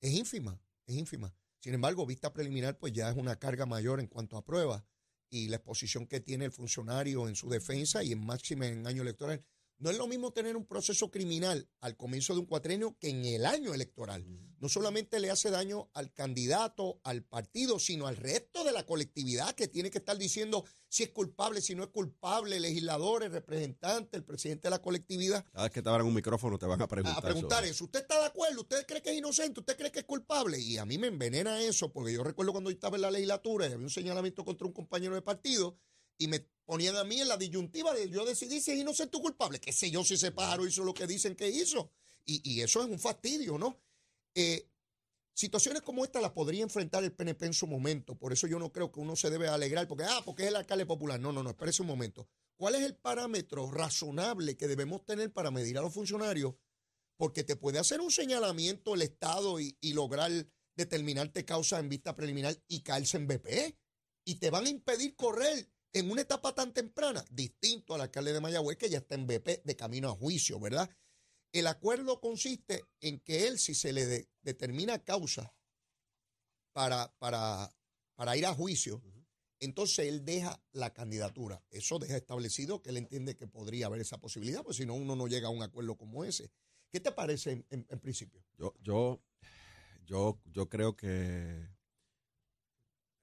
es 0.00 0.10
ínfima, 0.10 0.60
es 0.86 0.96
ínfima. 0.96 1.34
Sin 1.60 1.74
embargo, 1.74 2.06
vista 2.06 2.32
preliminar 2.32 2.78
pues 2.78 2.92
ya 2.92 3.10
es 3.10 3.16
una 3.16 3.38
carga 3.38 3.66
mayor 3.66 4.00
en 4.00 4.06
cuanto 4.06 4.36
a 4.36 4.44
pruebas 4.44 4.84
y 5.28 5.48
la 5.48 5.56
exposición 5.56 6.06
que 6.06 6.20
tiene 6.20 6.46
el 6.46 6.52
funcionario 6.52 7.28
en 7.28 7.36
su 7.36 7.50
defensa 7.50 8.02
y 8.02 8.12
en 8.12 8.24
máxima 8.24 8.66
en 8.66 8.86
año 8.86 9.02
electoral. 9.02 9.44
No 9.80 9.90
es 9.90 9.96
lo 9.96 10.08
mismo 10.08 10.32
tener 10.32 10.56
un 10.56 10.66
proceso 10.66 11.08
criminal 11.08 11.68
al 11.80 11.96
comienzo 11.96 12.34
de 12.34 12.40
un 12.40 12.46
cuatrenio 12.46 12.96
que 12.98 13.10
en 13.10 13.24
el 13.24 13.46
año 13.46 13.72
electoral. 13.72 14.26
No 14.58 14.68
solamente 14.68 15.20
le 15.20 15.30
hace 15.30 15.50
daño 15.50 15.88
al 15.94 16.12
candidato, 16.12 17.00
al 17.04 17.22
partido, 17.22 17.78
sino 17.78 18.08
al 18.08 18.16
resto 18.16 18.64
de 18.64 18.72
la 18.72 18.84
colectividad 18.84 19.54
que 19.54 19.68
tiene 19.68 19.92
que 19.92 19.98
estar 19.98 20.18
diciendo 20.18 20.64
si 20.88 21.04
es 21.04 21.10
culpable, 21.10 21.60
si 21.60 21.76
no 21.76 21.84
es 21.84 21.90
culpable, 21.90 22.58
legisladores, 22.58 23.30
representantes, 23.30 24.18
el 24.18 24.24
presidente 24.24 24.66
de 24.66 24.70
la 24.70 24.82
colectividad. 24.82 25.44
Cada 25.52 25.64
vez 25.64 25.72
que 25.72 25.80
te 25.80 25.88
abran 25.88 26.06
un 26.08 26.14
micrófono 26.14 26.58
te 26.58 26.66
van 26.66 26.82
a 26.82 26.88
preguntar. 26.88 27.18
A 27.18 27.22
preguntar 27.22 27.64
eso. 27.64 27.84
¿Usted 27.84 28.00
está 28.00 28.18
de 28.18 28.26
acuerdo? 28.26 28.62
¿Usted 28.62 28.84
cree 28.84 29.00
que 29.00 29.10
es 29.10 29.16
inocente? 29.18 29.60
¿Usted 29.60 29.76
cree 29.76 29.92
que 29.92 30.00
es 30.00 30.06
culpable? 30.06 30.58
Y 30.58 30.78
a 30.78 30.84
mí 30.84 30.98
me 30.98 31.06
envenena 31.06 31.60
eso, 31.60 31.92
porque 31.92 32.12
yo 32.12 32.24
recuerdo 32.24 32.50
cuando 32.50 32.70
yo 32.70 32.74
estaba 32.74 32.96
en 32.96 33.02
la 33.02 33.12
legislatura 33.12 33.68
y 33.68 33.72
había 33.72 33.84
un 33.84 33.90
señalamiento 33.90 34.44
contra 34.44 34.66
un 34.66 34.72
compañero 34.72 35.14
de 35.14 35.22
partido 35.22 35.78
y 36.18 36.26
me 36.26 36.44
ponían 36.68 36.96
a 36.96 37.04
mí 37.04 37.18
en 37.18 37.28
la 37.28 37.38
disyuntiva 37.38 37.94
de 37.94 38.10
yo 38.10 38.26
decidir 38.26 38.60
si 38.60 38.72
es 38.72 38.78
inocente 38.78 39.16
o 39.16 39.22
culpable. 39.22 39.58
¿Qué 39.58 39.72
sé 39.72 39.90
yo 39.90 40.04
si 40.04 40.14
ese 40.14 40.32
pájaro 40.32 40.66
hizo 40.66 40.84
lo 40.84 40.92
que 40.92 41.06
dicen 41.06 41.34
que 41.34 41.48
hizo? 41.48 41.90
Y, 42.26 42.42
y 42.44 42.60
eso 42.60 42.82
es 42.82 42.90
un 42.90 42.98
fastidio, 42.98 43.56
¿no? 43.56 43.80
Eh, 44.34 44.68
situaciones 45.32 45.80
como 45.80 46.04
esta 46.04 46.20
las 46.20 46.32
podría 46.32 46.62
enfrentar 46.62 47.02
el 47.04 47.12
PNP 47.12 47.46
en 47.46 47.54
su 47.54 47.66
momento. 47.66 48.18
Por 48.18 48.34
eso 48.34 48.46
yo 48.46 48.58
no 48.58 48.70
creo 48.70 48.92
que 48.92 49.00
uno 49.00 49.16
se 49.16 49.30
debe 49.30 49.48
alegrar 49.48 49.88
porque, 49.88 50.04
ah, 50.04 50.20
porque 50.26 50.42
es 50.42 50.48
el 50.50 50.56
alcalde 50.56 50.84
popular. 50.84 51.18
No, 51.18 51.32
no, 51.32 51.42
no, 51.42 51.48
espérese 51.48 51.80
un 51.80 51.88
momento. 51.88 52.28
¿Cuál 52.58 52.74
es 52.74 52.82
el 52.82 52.96
parámetro 52.96 53.70
razonable 53.70 54.58
que 54.58 54.68
debemos 54.68 55.06
tener 55.06 55.32
para 55.32 55.50
medir 55.50 55.78
a 55.78 55.80
los 55.80 55.94
funcionarios? 55.94 56.54
Porque 57.16 57.44
te 57.44 57.56
puede 57.56 57.78
hacer 57.78 58.02
un 58.02 58.10
señalamiento 58.10 58.94
el 58.94 59.00
Estado 59.00 59.58
y, 59.58 59.78
lograr 59.94 60.30
determinarte 60.76 61.46
causa 61.46 61.78
en 61.78 61.88
vista 61.88 62.14
preliminar 62.14 62.54
y 62.68 62.82
caerse 62.82 63.16
en 63.16 63.26
BP. 63.26 63.74
Y 64.26 64.34
te 64.34 64.50
van 64.50 64.66
a 64.66 64.68
impedir 64.68 65.16
correr 65.16 65.66
en 65.92 66.10
una 66.10 66.22
etapa 66.22 66.54
tan 66.54 66.72
temprana, 66.72 67.24
distinto 67.30 67.94
al 67.94 68.02
alcalde 68.02 68.32
de 68.32 68.40
Mayagüez 68.40 68.76
que 68.76 68.88
ya 68.90 68.98
está 68.98 69.14
en 69.14 69.26
BP 69.26 69.62
de 69.64 69.76
camino 69.76 70.08
a 70.10 70.12
juicio, 70.16 70.60
¿verdad? 70.60 70.88
El 71.52 71.66
acuerdo 71.66 72.20
consiste 72.20 72.84
en 73.00 73.20
que 73.20 73.46
él, 73.48 73.58
si 73.58 73.74
se 73.74 73.92
le 73.92 74.06
de- 74.06 74.28
determina 74.42 75.02
causa 75.02 75.54
para, 76.72 77.12
para, 77.18 77.74
para 78.14 78.36
ir 78.36 78.46
a 78.46 78.54
juicio, 78.54 79.02
entonces 79.60 80.06
él 80.06 80.24
deja 80.24 80.62
la 80.72 80.92
candidatura. 80.92 81.64
Eso 81.70 81.98
deja 81.98 82.16
establecido 82.16 82.80
que 82.82 82.90
él 82.90 82.98
entiende 82.98 83.34
que 83.36 83.46
podría 83.46 83.86
haber 83.86 84.00
esa 84.00 84.18
posibilidad, 84.20 84.62
pues 84.62 84.76
si 84.76 84.86
no, 84.86 84.94
uno 84.94 85.16
no 85.16 85.26
llega 85.26 85.48
a 85.48 85.50
un 85.50 85.62
acuerdo 85.62 85.96
como 85.96 86.24
ese. 86.24 86.50
¿Qué 86.90 87.00
te 87.00 87.12
parece 87.12 87.52
en, 87.52 87.66
en- 87.70 87.86
en 87.88 87.98
principio? 87.98 88.44
Yo, 88.56 88.74
yo, 88.80 89.20
yo, 90.06 90.40
yo 90.44 90.68
creo 90.68 90.96
que 90.96 91.68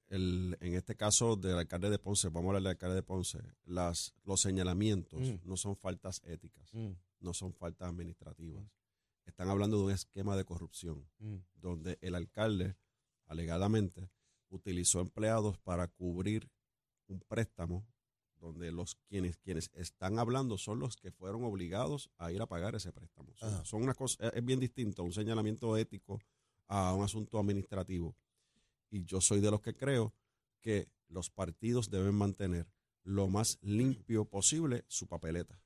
el, 0.09 0.57
en 0.62 0.75
este 0.75 0.95
caso 0.95 1.35
del 1.35 1.57
alcalde 1.57 1.89
de 1.89 2.00
Ponce, 2.00 2.29
vamos 2.29 2.45
a 2.45 2.50
hablar 2.57 2.62
del 2.63 2.69
alcalde 2.71 2.95
de 2.95 3.03
Ponce, 3.03 3.39
las, 3.65 4.13
los 4.24 4.41
señalamientos 4.41 5.19
Mm. 5.21 5.39
no 5.43 5.57
son 5.57 5.75
faltas 5.75 6.21
éticas, 6.25 6.71
no 7.19 7.33
son 7.33 7.53
faltas 7.53 7.89
administrativas. 7.89 8.63
Están 9.25 9.50
hablando 9.50 9.77
de 9.79 9.83
un 9.85 9.91
esquema 9.91 10.35
de 10.38 10.45
corrupción 10.45 11.07
donde 11.55 11.97
el 12.01 12.13
alcalde, 12.15 12.75
alegadamente, 13.25 14.09
utilizó 14.50 15.00
empleados 15.01 15.57
para 15.57 15.88
cubrir 15.88 16.50
un 17.07 17.19
préstamo 17.21 17.85
donde 18.39 18.71
los 18.71 18.95
quienes, 19.07 19.38
quienes 19.38 19.71
están 19.74 20.19
hablando 20.19 20.57
son 20.59 20.79
los 20.79 20.95
que 20.97 21.12
fueron 21.12 21.43
obligados 21.43 22.12
a 22.17 22.31
ir 22.31 22.41
a 22.41 22.45
pagar 22.45 22.75
ese 22.75 22.91
préstamo. 22.91 23.33
Ajá. 23.41 23.65
son 23.65 23.81
una 23.81 23.95
cosa, 23.95 24.29
es 24.29 24.45
bien 24.45 24.59
distinto 24.59 25.03
un 25.03 25.13
señalamiento 25.13 25.75
ético 25.77 26.19
a 26.67 26.93
un 26.93 27.03
asunto 27.03 27.39
administrativo. 27.39 28.15
Y 28.95 29.03
yo 29.03 29.19
soy 29.19 29.41
de 29.41 29.51
los 29.51 29.59
que 29.59 29.75
creo 29.75 30.13
que 30.61 30.87
los 31.09 31.29
partidos 31.29 31.89
deben 31.89 32.15
mantener 32.15 32.65
lo 33.03 33.27
más 33.27 33.57
limpio 33.61 34.23
posible 34.23 34.85
su 34.87 35.05
papeleta. 35.05 35.61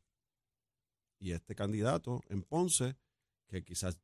Y 1.20 1.34
este 1.34 1.54
candidato 1.54 2.22
en 2.28 2.42
Ponce, 2.42 2.96
que 3.48 3.64
quizás 3.64 4.00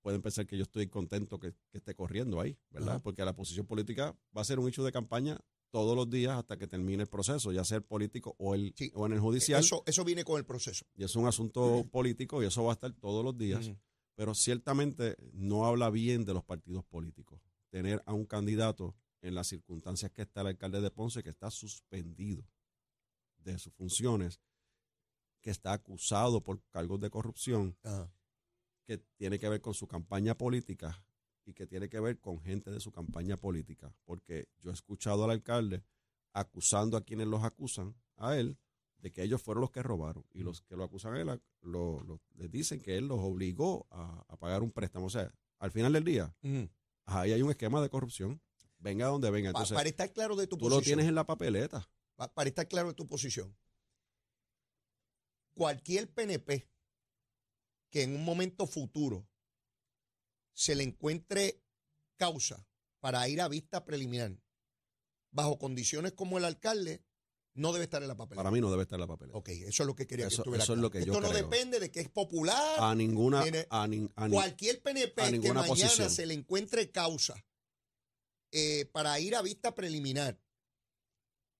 pueden 0.00 0.22
pensar 0.22 0.46
que 0.46 0.56
yo 0.56 0.62
estoy 0.62 0.86
contento 0.86 1.40
que, 1.40 1.54
que 1.70 1.78
esté 1.78 1.96
corriendo 1.96 2.40
ahí, 2.40 2.56
¿verdad? 2.70 3.02
Porque 3.02 3.24
la 3.24 3.34
posición 3.34 3.66
política 3.66 4.16
va 4.36 4.42
a 4.42 4.44
ser 4.44 4.60
un 4.60 4.68
hecho 4.68 4.84
de 4.84 4.92
campaña 4.92 5.40
todos 5.72 5.96
los 5.96 6.08
días 6.08 6.38
hasta 6.38 6.56
que 6.56 6.68
termine 6.68 7.02
el 7.02 7.08
proceso, 7.08 7.50
ya 7.50 7.64
sea 7.64 7.78
el 7.78 7.82
político 7.84 8.36
o, 8.38 8.54
el, 8.54 8.72
Sí. 8.76 8.92
o 8.94 9.06
en 9.06 9.14
el 9.14 9.20
judicial. 9.20 9.58
Eso, 9.58 9.82
eso 9.86 10.04
viene 10.04 10.22
con 10.22 10.38
el 10.38 10.44
proceso. 10.44 10.86
y 10.94 11.02
es 11.02 11.16
un 11.16 11.26
asunto 11.26 11.84
político 11.90 12.40
y 12.42 12.46
eso 12.46 12.62
va 12.62 12.70
a 12.70 12.74
estar 12.74 12.92
todos 12.92 13.24
los 13.24 13.36
días. 13.36 13.72
Pero 14.14 14.34
ciertamente 14.36 15.16
no 15.32 15.66
habla 15.66 15.90
bien 15.90 16.24
de 16.24 16.34
los 16.34 16.44
partidos 16.44 16.84
políticos. 16.84 17.40
Tener 17.72 18.02
a 18.04 18.12
un 18.12 18.26
candidato 18.26 18.94
en 19.22 19.34
las 19.34 19.46
circunstancias 19.48 20.12
que 20.12 20.20
está 20.22 20.42
el 20.42 20.48
alcalde 20.48 20.80
de 20.82 20.90
Ponce, 20.90 21.22
que 21.22 21.30
está 21.30 21.50
suspendido 21.50 22.44
de 23.38 23.58
sus 23.58 23.72
funciones, 23.72 24.40
que 25.40 25.50
está 25.50 25.72
acusado 25.72 26.42
por 26.42 26.62
cargos 26.70 27.00
de 27.00 27.08
corrupción, 27.08 27.76
Ajá. 27.82 28.12
que 28.84 28.98
tiene 29.16 29.38
que 29.38 29.48
ver 29.48 29.62
con 29.62 29.72
su 29.72 29.88
campaña 29.88 30.36
política 30.36 31.02
y 31.46 31.54
que 31.54 31.66
tiene 31.66 31.88
que 31.88 31.98
ver 31.98 32.20
con 32.20 32.40
gente 32.42 32.70
de 32.70 32.78
su 32.78 32.92
campaña 32.92 33.36
política. 33.38 33.96
Porque 34.04 34.48
yo 34.58 34.70
he 34.70 34.74
escuchado 34.74 35.24
al 35.24 35.30
alcalde 35.30 35.82
acusando 36.34 36.96
a 36.98 37.04
quienes 37.04 37.26
los 37.26 37.42
acusan, 37.42 37.94
a 38.16 38.36
él, 38.36 38.58
de 38.98 39.12
que 39.12 39.22
ellos 39.22 39.42
fueron 39.42 39.62
los 39.62 39.70
que 39.70 39.82
robaron. 39.82 40.24
Y 40.32 40.40
los 40.42 40.60
que 40.62 40.76
lo 40.76 40.84
acusan 40.84 41.14
a 41.14 41.20
él, 41.20 41.26
lo, 41.62 42.02
lo- 42.04 42.20
les 42.34 42.50
dicen 42.50 42.80
que 42.80 42.96
él 42.98 43.08
los 43.08 43.18
obligó 43.20 43.86
a, 43.90 44.24
a 44.28 44.36
pagar 44.36 44.62
un 44.62 44.70
préstamo. 44.72 45.06
O 45.06 45.10
sea, 45.10 45.32
al 45.58 45.70
final 45.72 45.92
del 45.94 46.04
día. 46.04 46.36
Ahí 47.14 47.32
hay 47.32 47.42
un 47.42 47.50
esquema 47.50 47.80
de 47.82 47.88
corrupción. 47.90 48.40
Venga 48.78 49.06
donde 49.06 49.30
venga. 49.30 49.50
Entonces, 49.50 49.74
para 49.74 49.88
estar 49.88 50.12
claro 50.12 50.34
de 50.36 50.46
tu 50.46 50.56
tú 50.56 50.64
posición. 50.64 50.80
lo 50.80 50.84
tienes 50.84 51.06
en 51.06 51.14
la 51.14 51.24
papeleta. 51.24 51.88
pa- 52.16 52.32
para 52.32 52.48
estar 52.48 52.66
claro 52.68 52.88
de 52.88 52.94
tu 52.94 53.06
posición. 53.06 53.56
Cualquier 55.54 56.10
PNP 56.12 56.68
que 57.90 58.02
en 58.02 58.14
un 58.16 58.24
momento 58.24 58.66
futuro 58.66 59.28
se 60.54 60.74
le 60.74 60.82
encuentre 60.82 61.62
causa 62.16 62.66
para 63.00 63.28
ir 63.28 63.40
a 63.40 63.48
vista 63.48 63.84
preliminar 63.84 64.38
bajo 65.30 65.58
condiciones 65.58 66.12
como 66.12 66.38
el 66.38 66.44
alcalde, 66.44 67.04
no 67.54 67.72
debe 67.72 67.84
estar 67.84 68.00
en 68.02 68.08
la 68.08 68.16
papeleta. 68.16 68.36
Para 68.42 68.50
mí 68.50 68.60
no 68.60 68.70
debe 68.70 68.82
estar 68.82 68.96
en 68.96 69.02
la 69.02 69.06
papeleta. 69.06 69.36
Ok, 69.38 69.48
eso 69.50 69.82
es 69.82 69.86
lo 69.86 69.94
que 69.94 70.06
quería 70.06 70.26
que 70.26 70.32
Eso- 70.34 70.42
estuviera 70.42 70.64
eso 70.64 70.72
es 70.72 70.78
lo 70.78 70.90
que 70.90 71.04
yo 71.04 71.12
Esto 71.12 71.20
no 71.20 71.28
creo. 71.30 71.42
depende 71.42 71.80
de 71.80 71.90
que 71.90 72.00
es 72.00 72.08
popular. 72.08 72.76
A 72.78 72.94
ninguna, 72.94 73.42
Tiene- 73.42 73.66
a, 73.70 73.86
nin- 73.86 74.10
a 74.16 74.28
Cualquier 74.28 74.80
PNP 74.82 75.22
a 75.22 75.30
que 75.30 75.38
mañana 75.38 75.64
posición. 75.66 76.08
se 76.10 76.24
le 76.26 76.34
encuentre 76.34 76.90
causa 76.90 77.34
eh, 78.52 78.86
para 78.92 79.18
ir 79.20 79.34
a 79.34 79.42
vista 79.42 79.74
preliminar 79.74 80.38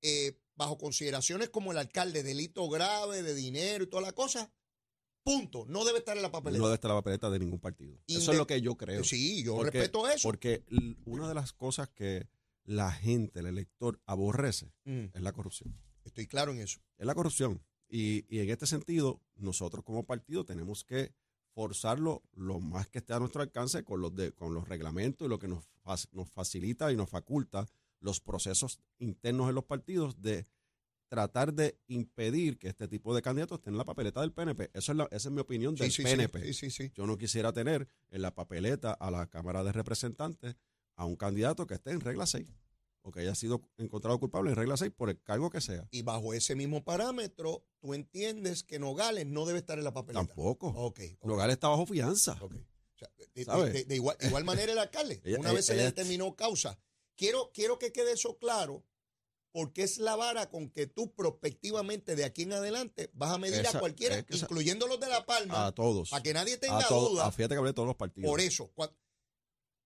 eh, 0.03 0.39
bajo 0.57 0.79
consideraciones 0.79 1.49
como 1.51 1.73
el 1.73 1.79
alcalde, 1.79 2.23
delito 2.23 2.69
grave, 2.69 3.23
de 3.23 3.35
dinero 3.35 3.85
y 3.85 3.87
toda 3.87 4.03
la 4.03 4.13
cosa, 4.13 4.53
punto. 5.25 5.65
No 5.69 5.85
debe 5.85 5.99
estar 6.01 6.17
en 6.17 6.23
la 6.23 6.31
papeleta. 6.33 6.59
No 6.61 6.67
debe 6.67 6.75
estar 6.75 6.91
la 6.91 6.97
papeleta 6.97 7.31
de 7.31 7.39
ningún 7.39 7.61
partido. 7.61 7.99
Eso 8.07 8.33
es 8.33 8.39
lo 8.39 8.47
que 8.47 8.61
yo 8.61 8.77
creo. 8.77 9.05
Sí, 9.05 9.43
yo 9.43 9.55
Porque- 9.57 9.79
respeto 9.79 10.09
eso. 10.09 10.29
Porque 10.29 10.65
una 11.07 11.29
de 11.29 11.35
las 11.35 11.53
cosas 11.53 11.89
que 11.91 12.29
la 12.65 12.93
gente, 12.93 13.41
el 13.41 13.47
elector, 13.47 14.01
aborrece 14.07 14.73
Mm, 14.85 15.07
es 15.15 15.21
la 15.23 15.33
corrupción. 15.33 15.75
estoy 16.05 16.27
claro 16.27 16.53
en 16.53 16.61
eso. 16.61 16.81
Es 16.99 17.07
la 17.07 17.15
corrupción. 17.15 17.63
Y, 17.89 18.25
y 18.35 18.41
en 18.41 18.51
este 18.51 18.67
sentido, 18.67 19.21
nosotros 19.37 19.85
como 19.85 20.05
partido 20.07 20.45
tenemos 20.45 20.85
que 20.85 21.15
forzarlo 21.55 22.23
lo 22.33 22.61
más 22.61 22.89
que 22.89 22.99
esté 22.99 23.13
a 23.13 23.19
nuestro 23.19 23.43
alcance 23.43 23.85
con 23.85 24.01
los, 24.01 24.15
de, 24.15 24.33
con 24.33 24.55
los 24.55 24.67
reglamentos 24.69 25.27
y 25.27 25.29
lo 25.29 25.39
que 25.39 25.49
nos, 25.49 25.69
nos 26.13 26.31
facilita 26.31 26.91
y 26.91 26.97
nos 26.97 27.11
faculta 27.11 27.67
los 28.01 28.21
procesos 28.21 28.81
internos 28.99 29.49
en 29.51 29.55
los 29.55 29.65
partidos 29.65 30.21
de 30.23 30.47
tratar 31.09 31.53
de 31.53 31.79
impedir 31.89 32.59
que 32.59 32.69
este 32.69 32.89
tipo 32.89 33.15
de 33.15 33.21
candidatos 33.21 33.59
estén 33.59 33.75
en 33.75 33.79
la 33.79 33.85
papeleta 33.85 34.23
del 34.23 34.33
PNP. 34.33 34.71
Eso 34.73 34.93
es 34.93 34.99
la- 34.99 35.09
esa 35.11 35.29
es 35.29 35.33
mi 35.35 35.41
opinión 35.43 35.75
del 35.75 35.91
Sí, 35.93 36.03
sí, 36.03 36.09
sí, 36.09 36.17
PNP. 36.17 36.53
sí. 36.55 36.91
Yo 36.95 37.07
no 37.07 37.19
quisiera 37.19 37.53
tener 37.53 37.87
en 38.11 38.23
la 38.23 38.35
papeleta 38.35 38.93
a 38.95 39.11
la 39.11 39.27
Cámara 39.29 39.63
de 39.63 39.73
Representantes 39.73 40.57
a 40.97 41.05
un 41.05 41.17
candidato 41.17 41.67
que 41.67 41.75
esté 41.75 41.91
en 41.91 42.01
regla 42.01 42.27
6 42.27 42.47
o 43.05 43.11
que 43.11 43.21
haya 43.21 43.35
sido 43.35 43.61
encontrado 43.79 44.19
culpable 44.21 44.51
en 44.51 44.57
regla 44.57 44.77
6 44.77 44.93
por 44.97 45.11
el 45.11 45.21
cargo 45.23 45.51
que 45.51 45.61
sea. 45.61 45.89
Y 45.91 46.03
bajo 46.03 46.35
ese 46.35 46.55
mismo 46.55 46.85
parámetro, 46.85 47.65
tú 47.81 47.95
entiendes 47.95 48.63
que 48.63 48.79
Nogales 48.79 49.27
no 49.27 49.45
debe 49.45 49.59
estar 49.59 49.77
en 49.79 49.85
la 49.85 49.93
papeleta. 49.93 50.25
Tampoco. 50.25 50.69
Ok. 50.69 51.01
ok, 51.19 51.25
Nogales 51.27 51.55
está 51.55 51.69
bajo 51.69 51.87
fianza. 51.87 52.39
ok. 52.41 52.55
O 52.55 52.99
sea, 52.99 53.11
de, 53.19 53.29
de- 53.35 53.45
¿Sabe? 53.45 53.71
de- 53.73 53.85
de 53.85 53.95
igual, 53.97 54.17
de 54.21 54.29
igual 54.29 54.45
manera 54.45 54.71
el 54.73 54.79
alcalde. 54.79 55.21
Ella- 55.25 55.39
Una 55.41 55.49
ella- 55.49 55.57
vez 55.57 55.67
se 55.67 55.75
le 55.75 55.83
determinó 55.83 56.37
causa. 56.37 56.79
Quiero, 57.17 57.51
quiero 57.53 57.79
que 57.79 57.91
quede 57.93 58.13
eso 58.13 58.39
claro, 58.39 58.85
porque 59.51 59.83
es 59.83 59.99
la 59.99 60.15
vara 60.15 60.49
con 60.49 60.71
que 60.71 60.87
tú 60.87 61.13
prospectivamente 61.13 62.15
de 62.17 62.25
aquí 62.25 62.43
en 62.43 62.53
adelante 62.53 63.11
vas 63.15 63.33
a 63.33 63.39
medir 63.39 63.61
Esa- 63.61 63.79
a 63.79 63.81
cualquiera, 63.81 64.17
es 64.19 64.25
que 64.25 64.35
esa- 64.37 64.45
incluyendo 64.47 64.87
los 64.87 65.01
de 65.01 65.09
La 65.09 65.27
Palma, 65.27 65.67
A 65.67 65.73
todos. 65.73 66.11
para 66.11 66.23
que 66.23 66.33
nadie 66.33 66.57
tenga 66.57 66.79
a 66.79 66.89
duda. 66.89 67.27
a- 67.27 67.33
fíjate 67.33 67.55
que 67.55 67.59
hablé 67.59 67.71
de 67.71 67.75
todos 67.75 67.89
los 67.89 67.97
partidos. 67.97 68.31
Por 68.31 68.41
eso, 68.41 68.71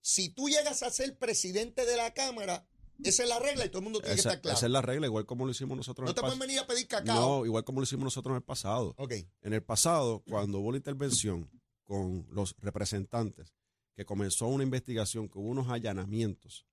si 0.08 0.28
tú 0.28 0.48
llegas 0.48 0.84
a 0.84 0.90
ser 0.90 1.18
presidente 1.18 1.84
de 1.84 1.96
la 1.96 2.14
Cámara, 2.14 2.64
esa 3.02 3.24
es 3.24 3.28
la 3.28 3.40
regla 3.40 3.66
y 3.66 3.70
todo 3.70 3.78
el 3.80 3.84
mundo 3.84 3.98
tiene 4.00 4.14
esa, 4.14 4.22
que 4.30 4.34
estar 4.34 4.40
claro. 4.42 4.56
esa 4.56 4.66
es 4.66 4.72
la 4.72 4.80
regla, 4.80 5.06
igual 5.08 5.26
como 5.26 5.44
lo 5.44 5.50
hicimos 5.50 5.76
nosotros 5.76 6.04
no 6.04 6.10
en 6.10 6.14
te 6.14 6.20
pueden 6.20 6.38
venir 6.38 6.60
a 6.60 6.66
pedir 6.68 6.86
cacao. 6.86 7.40
No, 7.40 7.44
igual 7.44 7.64
como 7.64 7.80
lo 7.80 7.84
hicimos 7.84 8.04
nosotros 8.04 8.30
en 8.30 8.36
el 8.36 8.42
pasado. 8.44 8.94
Ok. 8.98 9.14
En 9.42 9.52
el 9.52 9.64
pasado, 9.64 10.22
cuando 10.30 10.60
hubo 10.60 10.70
la 10.70 10.76
intervención 10.76 11.50
con 11.82 12.24
los 12.30 12.54
representantes, 12.60 13.52
que 13.96 14.04
comenzó 14.04 14.46
una 14.46 14.62
investigación, 14.62 15.28
que 15.28 15.38
hubo 15.40 15.48
unos 15.48 15.68
allanamientos 15.70 16.66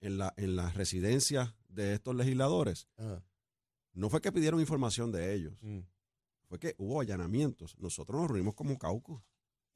en 0.00 0.18
la, 0.18 0.32
en 0.36 0.54
las 0.54 0.74
residencias 0.74 1.54
de 1.68 1.94
estos 1.94 2.14
legisladores, 2.14 2.86
Ajá. 2.98 3.20
no 3.94 4.10
fue 4.10 4.20
que 4.20 4.30
pidieron 4.30 4.60
información 4.60 5.10
de 5.10 5.34
ellos, 5.34 5.58
Mm. 5.60 5.80
fue 6.48 6.60
que 6.60 6.76
hubo 6.78 7.00
allanamientos. 7.00 7.76
Nosotros 7.78 8.20
nos 8.20 8.28
reunimos 8.30 8.54
como 8.54 8.78
caucus 8.78 9.20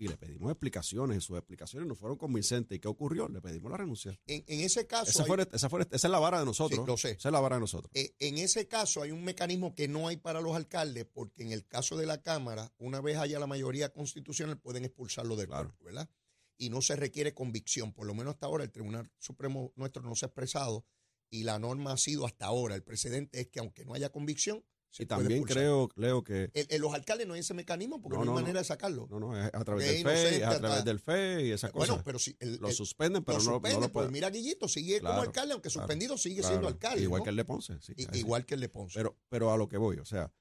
y 0.00 0.09
le 0.09 0.16
pedimos 0.16 0.50
explicaciones 0.50 1.19
y 1.19 1.21
sus 1.21 1.37
explicaciones 1.37 1.87
no 1.87 1.95
fueron 1.95 2.16
convincentes. 2.16 2.75
¿Y 2.75 2.80
qué 2.80 2.88
ocurrió? 2.88 3.28
Le 3.28 3.40
pedimos 3.42 3.71
la 3.71 3.76
renuncia. 3.76 4.19
En, 4.26 4.42
en 4.47 4.61
ese 4.61 4.87
caso, 4.87 5.11
Esa, 5.11 5.23
hay- 5.25 5.26
fue, 5.28 5.47
esa, 5.52 5.69
fue- 5.69 5.83
esa 5.83 6.09
es 6.09 6.11
la 6.11 6.19
vara 6.19 6.40
de 6.40 6.47
nosotros. 6.47 6.80
Sí, 6.80 6.87
lo 6.87 6.97
sé. 6.97 7.11
Esa 7.12 7.28
es 7.28 7.33
la 7.33 7.40
vara 7.40 7.57
de 7.57 7.61
nosotros. 7.61 7.90
eh, 7.95 8.14
en 8.19 8.38
ese 8.38 8.66
caso 8.66 9.02
hay 9.02 9.11
un 9.11 9.23
mecanismo 9.23 9.75
que 9.75 9.88
no 9.88 10.09
hay 10.09 10.16
para 10.16 10.40
los 10.40 10.57
alcaldes, 10.57 11.04
porque 11.04 11.42
en 11.42 11.52
el 11.52 11.66
caso 11.66 11.99
de 11.99 12.07
la 12.07 12.23
Cámara, 12.23 12.73
una 12.78 13.00
vez 13.02 13.19
haya 13.19 13.38
la 13.38 13.47
mayoría 13.47 13.92
constitucional, 13.92 14.59
pueden 14.59 14.87
expulsarlo 14.87 15.37
del 15.37 15.49
Claro. 15.49 15.64
cuerpo, 15.69 15.85
¿verdad? 15.85 16.09
Y 16.57 16.71
no 16.71 16.80
se 16.80 16.97
requiere 16.97 17.35
convicción. 17.35 17.92
Por 17.92 18.07
lo 18.07 18.14
menos 18.14 18.35
hasta 18.35 18.47
ahora 18.47 18.64
el 18.64 18.71
Tribunal 18.71 19.11
Supremo 19.19 19.73
nuestro 19.76 20.02
no 20.02 20.14
se 20.14 20.25
ha 20.25 20.28
expresado 20.28 20.87
y 21.30 21.42
la 21.45 21.59
norma 21.59 21.92
ha 21.92 21.97
sido 21.99 22.25
hasta 22.26 22.47
ahora. 22.47 22.75
El 22.75 22.83
precedente 22.83 23.38
es 23.40 23.49
que 23.49 23.61
aunque 23.61 23.85
no 23.85 23.92
haya 23.95 24.11
convicción, 24.11 24.64
Y 24.99 25.06
también 25.06 25.32
expulsar. 25.38 25.56
creo, 25.56 25.88
Leo, 25.94 26.24
que 26.24 26.50
en 26.53 26.81
los 26.83 26.92
alcaldes 26.92 27.26
no 27.26 27.35
hay 27.35 27.40
ese 27.40 27.55
mecanismo 27.55 28.03
porque 28.03 28.18
No, 28.18 28.24
no, 28.24 28.31
hay 28.33 28.35
no, 28.37 28.40
manera 28.42 28.59
de 28.59 28.64
sacarlo. 28.64 29.07
no, 29.09 29.20
no, 29.20 29.37
es 29.38 29.48
a 29.55 29.64
través 29.64 29.87
del 29.87 30.03
FE, 30.05 30.44
a 30.44 30.59
través 30.59 30.85
del 30.85 30.98
FE 30.98 31.46
y 31.46 31.50
esas 31.53 31.72
bueno, 31.72 31.92
cosas. 31.92 32.05
pero 32.05 32.18
si 32.18 32.37
el, 32.40 32.57
lo 32.57 32.68
el- 32.68 32.74
suspenden, 32.74 33.22
pero 33.24 33.38
lo 33.38 33.44
no, 33.44 33.50
no 33.50 33.55
suspenden, 33.57 33.81
lo 33.81 33.87
pues 33.88 33.92
pueden. 33.92 34.12
mira, 34.12 34.31
Guillito 34.31 34.66
sigue 34.66 35.00
como 35.00 35.20
alcalde, 35.22 35.53
aunque 35.53 35.68
claro, 35.68 35.87
suspendido 35.87 36.18
sigue 36.18 36.40
Claro, 36.40 36.48
siendo 36.48 36.68
alcalde. 36.68 37.03
Igual 37.03 37.22
que 37.22 37.31
el 37.31 37.37
de 37.37 37.44
Ponce. 37.44 37.79
sí, 37.81 37.94
igual 38.14 38.44
que 38.44 38.55
el 38.55 38.61
de 38.61 38.68
Ponce. 38.68 38.94
Pero, 38.98 39.16
pero 39.29 39.53
a 39.53 39.57
lo 39.57 39.68
que 39.68 39.76
voy, 39.76 39.98
o 39.98 40.05
sea, 40.05 40.33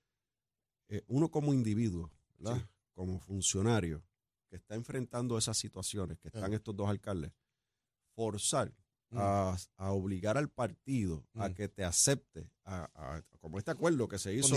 eh, 0.88 1.04
uno 1.08 1.30
como 1.30 1.54
individuo, 1.54 2.12
¿verdad? 2.40 2.58
Sí. 2.58 2.66
como 2.96 3.20
funcionario 3.20 4.04
que 4.50 4.56
está 4.56 4.74
enfrentando 4.74 5.38
esas 5.38 5.58
situaciones 5.58 6.18
que 6.20 6.30
están 6.30 6.52
Ah. 6.52 6.56
estos 6.56 6.76
dos 6.76 6.90
alcaldes, 6.90 7.32
forzar. 8.16 8.74
A, 9.12 9.58
a 9.78 9.92
obligar 9.92 10.38
al 10.38 10.50
partido 10.50 11.26
a 11.34 11.50
que 11.54 11.68
te 11.68 11.84
acepte, 11.84 12.50
a, 12.66 12.90
a- 12.94 13.22
como 13.40 13.58
este 13.58 13.72
acuerdo 13.72 14.08
que 14.08 14.20
se 14.20 14.34
hizo 14.34 14.56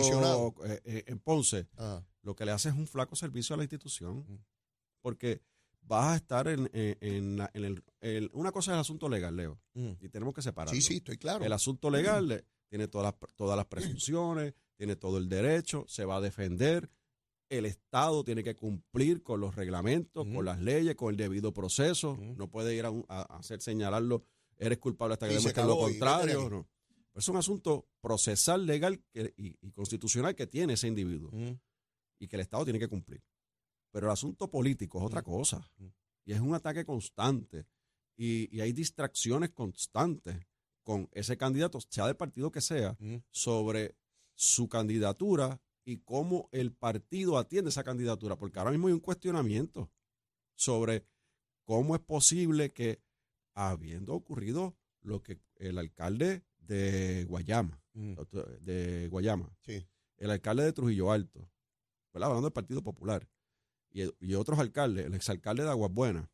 eh, 0.64 0.80
eh, 0.84 1.04
en 1.06 1.18
Ponce, 1.20 1.68
Ah, 1.76 2.02
lo 2.22 2.34
que 2.36 2.44
le 2.44 2.52
hace 2.52 2.68
es 2.68 2.74
un 2.74 2.86
flaco 2.86 3.16
servicio 3.16 3.54
a 3.54 3.56
la 3.56 3.64
institución. 3.64 4.24
Porque 5.00 5.40
vas 5.80 6.12
a 6.12 6.16
estar 6.16 6.46
en, 6.48 6.70
en- 6.72 6.96
en 7.00 7.36
la- 7.38 7.50
en 7.54 7.64
el, 7.64 7.84
el- 8.00 8.30
Una 8.34 8.52
cosa 8.52 8.70
es 8.72 8.74
el 8.74 8.80
asunto 8.80 9.08
legal, 9.08 9.34
Leo, 9.36 9.58
mm. 9.74 9.92
y 10.00 10.08
tenemos 10.08 10.34
que 10.34 10.42
separarlo. 10.42 10.74
Sí, 10.74 10.80
sí, 10.86 10.96
estoy 10.96 11.18
claro. 11.18 11.44
El 11.44 11.52
asunto 11.52 11.90
legal 11.90 12.28
le- 12.28 12.44
tiene 12.68 12.88
todas 12.88 13.14
las, 13.20 13.34
todas 13.34 13.56
las 13.56 13.66
presunciones, 13.66 14.54
tiene 14.76 14.96
todo 14.96 15.18
el 15.18 15.28
derecho, 15.28 15.84
se 15.88 16.04
va 16.04 16.16
a 16.16 16.20
defender. 16.20 16.90
El 17.50 17.66
Estado 17.66 18.24
tiene 18.24 18.42
que 18.42 18.54
cumplir 18.56 19.22
con 19.22 19.40
los 19.40 19.54
reglamentos, 19.56 20.26
con 20.26 20.42
las 20.44 20.58
leyes, 20.60 20.94
con 20.94 21.10
el 21.10 21.18
debido 21.18 21.52
proceso. 21.52 22.16
No 22.18 22.48
puede 22.48 22.74
ir 22.74 22.86
a, 22.86 22.90
un- 22.90 23.04
a 23.08 23.22
hacer 23.36 23.60
señalarlo, 23.60 24.24
eres 24.66 24.78
culpable 24.78 25.14
hasta 25.14 25.28
que 25.28 25.34
demuestres 25.34 25.66
lo 25.66 25.78
contrario. 25.78 26.50
no. 26.50 26.68
Es 27.14 27.28
un 27.28 27.36
asunto 27.36 27.86
procesal, 28.00 28.64
legal 28.64 29.02
que- 29.12 29.34
y, 29.36 29.54
y 29.60 29.72
constitucional 29.72 30.34
que 30.34 30.46
tiene 30.46 30.72
ese 30.74 30.88
individuo 30.88 31.30
Mm. 31.32 31.58
y 32.20 32.26
que 32.28 32.36
el 32.36 32.40
Estado 32.42 32.64
tiene 32.64 32.78
que 32.78 32.88
cumplir. 32.88 33.22
Pero 33.90 34.06
el 34.06 34.12
asunto 34.12 34.50
político 34.50 34.98
es 34.98 35.04
otra 35.04 35.22
cosa. 35.22 35.70
Mm. 35.76 35.86
Y 36.24 36.32
es 36.32 36.40
un 36.40 36.54
ataque 36.54 36.84
constante. 36.86 37.66
Y, 38.16 38.48
y 38.56 38.60
hay 38.62 38.72
distracciones 38.72 39.50
constantes 39.50 40.36
con 40.82 41.08
ese 41.12 41.36
candidato, 41.36 41.78
sea 41.88 42.06
del 42.06 42.16
partido 42.16 42.50
que 42.50 42.60
sea, 42.62 42.96
Mm. 42.98 43.16
sobre 43.30 43.94
su 44.34 44.68
candidatura 44.68 45.60
y 45.84 45.98
cómo 45.98 46.48
el 46.52 46.72
partido 46.72 47.36
atiende 47.36 47.68
esa 47.70 47.84
candidatura. 47.84 48.36
Porque 48.36 48.58
ahora 48.58 48.70
mismo 48.70 48.86
hay 48.86 48.94
un 48.94 49.00
cuestionamiento 49.00 49.90
sobre 50.54 51.04
cómo 51.64 51.94
es 51.94 52.00
posible 52.00 52.72
que, 52.72 53.02
habiendo 53.54 54.14
ocurrido 54.14 54.76
lo 55.02 55.22
que 55.22 55.38
el 55.56 55.78
alcalde 55.78 56.42
de 56.58 57.24
Guayama, 57.28 57.78
Mm. 57.94 58.14
de 58.60 59.08
Guayama, 59.10 59.54
Sí. 59.60 59.86
el 60.16 60.30
alcalde 60.30 60.62
de 60.64 60.72
Trujillo 60.72 61.12
Alto, 61.12 61.40
¿verdad? 62.14 62.28
hablando 62.28 62.46
del 62.48 62.52
Partido 62.52 62.82
Popular, 62.82 63.28
y, 63.90 64.04
y 64.20 64.34
otros 64.34 64.58
alcaldes, 64.58 65.04
el 65.06 65.14
exalcalde 65.14 65.64
de 65.64 65.70
Aguas 65.70 65.92
Buenas, 65.92 66.28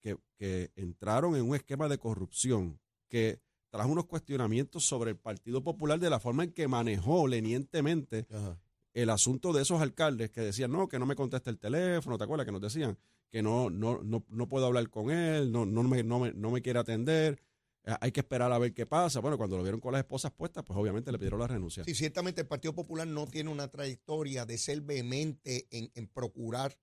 que, 0.00 0.16
que 0.36 0.72
entraron 0.76 1.36
en 1.36 1.42
un 1.48 1.54
esquema 1.54 1.88
de 1.88 1.98
corrupción 1.98 2.80
que 3.08 3.40
trajo 3.68 3.90
unos 3.90 4.06
cuestionamientos 4.06 4.84
sobre 4.84 5.10
el 5.12 5.16
Partido 5.16 5.62
Popular 5.62 6.00
de 6.00 6.10
la 6.10 6.18
forma 6.18 6.42
en 6.42 6.52
que 6.52 6.66
manejó 6.66 7.28
lenientemente 7.28 8.26
Ajá. 8.30 8.58
el 8.94 9.10
asunto 9.10 9.52
de 9.52 9.62
esos 9.62 9.80
alcaldes 9.80 10.30
que 10.30 10.40
decían, 10.40 10.72
no, 10.72 10.88
que 10.88 10.98
no 10.98 11.06
me 11.06 11.14
contesta 11.14 11.50
el 11.50 11.58
teléfono, 11.58 12.18
¿te 12.18 12.24
acuerdas? 12.24 12.46
Que 12.46 12.52
nos 12.52 12.60
decían 12.62 12.98
que 13.30 13.42
no, 13.42 13.70
no, 13.70 14.02
no, 14.02 14.24
no 14.28 14.48
puedo 14.48 14.66
hablar 14.66 14.88
con 14.90 15.10
él, 15.10 15.52
no, 15.52 15.64
no, 15.66 15.82
me, 15.84 16.02
no, 16.02 16.18
me, 16.20 16.32
no 16.32 16.50
me 16.50 16.62
quiere 16.62 16.78
atender, 16.80 17.40
eh, 17.84 17.94
hay 18.00 18.12
que 18.12 18.20
esperar 18.20 18.52
a 18.52 18.58
ver 18.58 18.74
qué 18.74 18.86
pasa. 18.86 19.20
Bueno, 19.20 19.38
cuando 19.38 19.56
lo 19.56 19.62
vieron 19.62 19.80
con 19.80 19.92
las 19.92 20.00
esposas 20.00 20.32
puestas, 20.32 20.64
pues 20.64 20.78
obviamente 20.78 21.10
le 21.12 21.18
pidieron 21.18 21.40
la 21.40 21.46
renuncia. 21.46 21.84
Sí, 21.84 21.94
ciertamente 21.94 22.40
el 22.42 22.46
Partido 22.46 22.74
Popular 22.74 23.06
no 23.06 23.26
tiene 23.26 23.50
una 23.50 23.68
trayectoria 23.68 24.44
de 24.46 24.58
ser 24.58 24.80
vehemente 24.80 25.66
en, 25.70 25.90
en 25.94 26.06
procurar 26.08 26.76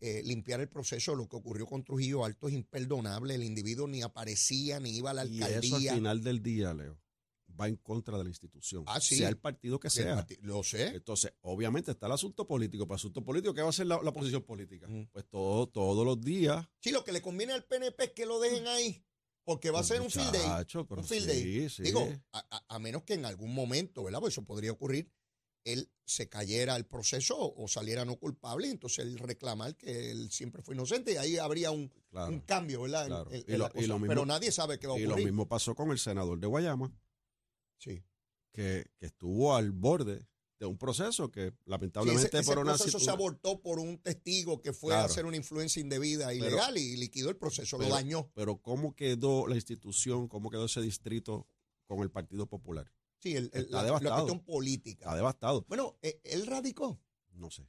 eh, 0.00 0.22
limpiar 0.24 0.60
el 0.60 0.68
proceso. 0.68 1.16
Lo 1.16 1.28
que 1.28 1.34
ocurrió 1.36 1.66
con 1.66 1.82
Trujillo 1.82 2.24
Alto 2.24 2.46
es 2.48 2.54
imperdonable. 2.54 3.34
El 3.34 3.42
individuo 3.42 3.88
ni 3.88 4.00
aparecía, 4.02 4.78
ni 4.78 4.96
iba 4.96 5.10
a 5.10 5.14
la 5.14 5.24
Y 5.24 5.38
eso 5.38 5.46
al 5.46 5.54
alcaldía. 5.54 5.94
final 5.94 6.22
del 6.22 6.40
día, 6.42 6.72
Leo, 6.72 6.96
va 7.58 7.68
en 7.68 7.76
contra 7.76 8.16
de 8.18 8.24
la 8.24 8.30
institución. 8.30 8.84
Ah, 8.86 9.00
sí. 9.00 9.16
Sea 9.16 9.28
el 9.28 9.36
partido 9.38 9.80
que 9.80 9.90
sea. 9.90 10.16
parti- 10.16 10.38
Lo 10.42 10.62
sé. 10.62 10.88
Entonces, 10.88 11.32
obviamente 11.40 11.90
está 11.90 12.06
el 12.06 12.12
asunto 12.12 12.46
político. 12.46 12.86
Para 12.86 12.96
el 12.96 13.00
asunto 13.00 13.24
político, 13.24 13.54
¿qué 13.54 13.60
va 13.62 13.68
a 13.68 13.70
hacer 13.70 13.86
la, 13.86 14.00
la 14.02 14.12
posición 14.12 14.42
política? 14.42 14.86
Mm. 14.88 15.06
Pues 15.12 15.24
todo, 15.28 15.66
todos 15.68 16.04
los 16.06 16.20
días. 16.20 16.66
Sí, 16.80 16.90
lo 16.90 17.02
que 17.04 17.12
le 17.12 17.22
conviene 17.22 17.52
al 17.52 17.64
PNP 17.64 18.04
es 18.04 18.10
que 18.12 18.26
lo 18.26 18.38
dejen 18.40 18.66
ahí, 18.68 19.04
porque 19.44 19.70
va 19.70 19.80
a 19.80 19.84
ser 19.84 20.00
un 20.00 20.10
field 20.10 20.32
day. 20.32 20.42
Un 20.96 21.04
field 21.04 21.24
sí, 21.24 21.26
day. 21.26 21.68
sí. 21.70 21.82
Digo, 21.82 22.06
a, 22.32 22.38
a- 22.50 22.64
a 22.76 22.78
menos 22.78 23.02
que 23.04 23.14
en 23.14 23.24
algún 23.24 23.54
momento, 23.54 24.04
¿verdad? 24.04 24.20
Pues 24.20 24.34
eso 24.34 24.44
podría 24.44 24.72
ocurrir, 24.72 25.10
él 25.64 25.90
se 26.06 26.28
cayera 26.30 26.76
el 26.76 26.86
proceso 26.86 27.36
o 27.38 27.68
saliera 27.68 28.04
no 28.06 28.16
culpable, 28.16 28.68
y 28.68 28.70
entonces 28.70 29.00
él 29.04 29.18
reclamar 29.18 29.76
que 29.76 30.10
él 30.10 30.30
siempre 30.30 30.62
fue 30.62 30.74
inocente 30.74 31.12
y 31.12 31.16
ahí 31.16 31.36
habría 31.36 31.70
un, 31.70 31.92
Claro. 32.10 32.32
un 32.32 32.40
cambio, 32.40 32.82
¿verdad? 32.82 33.02
en- 33.02 33.08
claro. 33.08 33.30
en- 33.32 33.44
Y 33.46 33.52
en 33.52 33.58
lo- 33.58 33.64
la 33.64 33.70
y 33.74 33.80
lo 33.82 33.94
cosa. 33.94 33.94
mismo- 33.98 34.06
Pero 34.08 34.24
nadie 34.26 34.50
sabe 34.52 34.78
qué 34.78 34.86
va 34.86 34.94
a 34.94 34.98
Y 34.98 35.02
lo 35.02 35.08
ocurrir. 35.10 35.26
mismo 35.26 35.46
pasó 35.46 35.74
con 35.74 35.90
el 35.90 35.98
senador 35.98 36.38
de 36.38 36.46
Guayama, 36.46 36.90
Sí. 37.78 38.02
que, 38.52 38.90
que 38.98 39.06
estuvo 39.06 39.54
al 39.54 39.72
borde 39.72 40.26
de 40.58 40.66
un 40.66 40.76
proceso 40.76 41.30
que 41.30 41.50
Sí, 41.50 41.56
lamentablemente 41.66 42.26
ese, 42.26 42.38
ese 42.40 42.46
por 42.50 42.58
una 42.58 42.74
proceso 42.74 42.98
se 42.98 43.10
abortó 43.10 43.60
por 43.62 43.78
un 43.78 43.98
testigo 43.98 44.60
que 44.60 44.72
fue 44.72 44.92
a 44.94 45.04
hacer 45.04 45.24
una 45.24 45.36
influencia 45.36 45.80
indebida, 45.80 46.26
Pero- 46.28 46.46
ilegal, 46.46 46.76
y 46.76 46.96
liquidó 46.96 47.30
el 47.30 47.36
proceso, 47.36 47.78
pero- 47.78 47.90
lo 47.90 47.94
dañó. 47.94 48.30
Pero 48.34 48.60
¿cómo 48.60 48.94
quedó 48.96 49.46
la 49.46 49.54
institución, 49.54 50.26
cómo 50.28 50.50
quedó 50.50 50.64
ese 50.64 50.80
distrito 50.80 51.46
con 51.86 52.00
el 52.00 52.10
Partido 52.10 52.46
Popular? 52.48 52.92
Sí, 53.20 53.36
el, 53.36 53.50
el- 53.54 53.68
la, 53.70 53.82
la 53.84 53.98
cuestión 53.98 54.44
política. 54.44 55.04
Está 55.04 55.16
devastado. 55.16 55.64
Bueno, 55.68 55.96
eh, 56.02 56.20
él 56.24 56.46
radicó. 56.46 57.00
No 57.34 57.50
sé. 57.50 57.68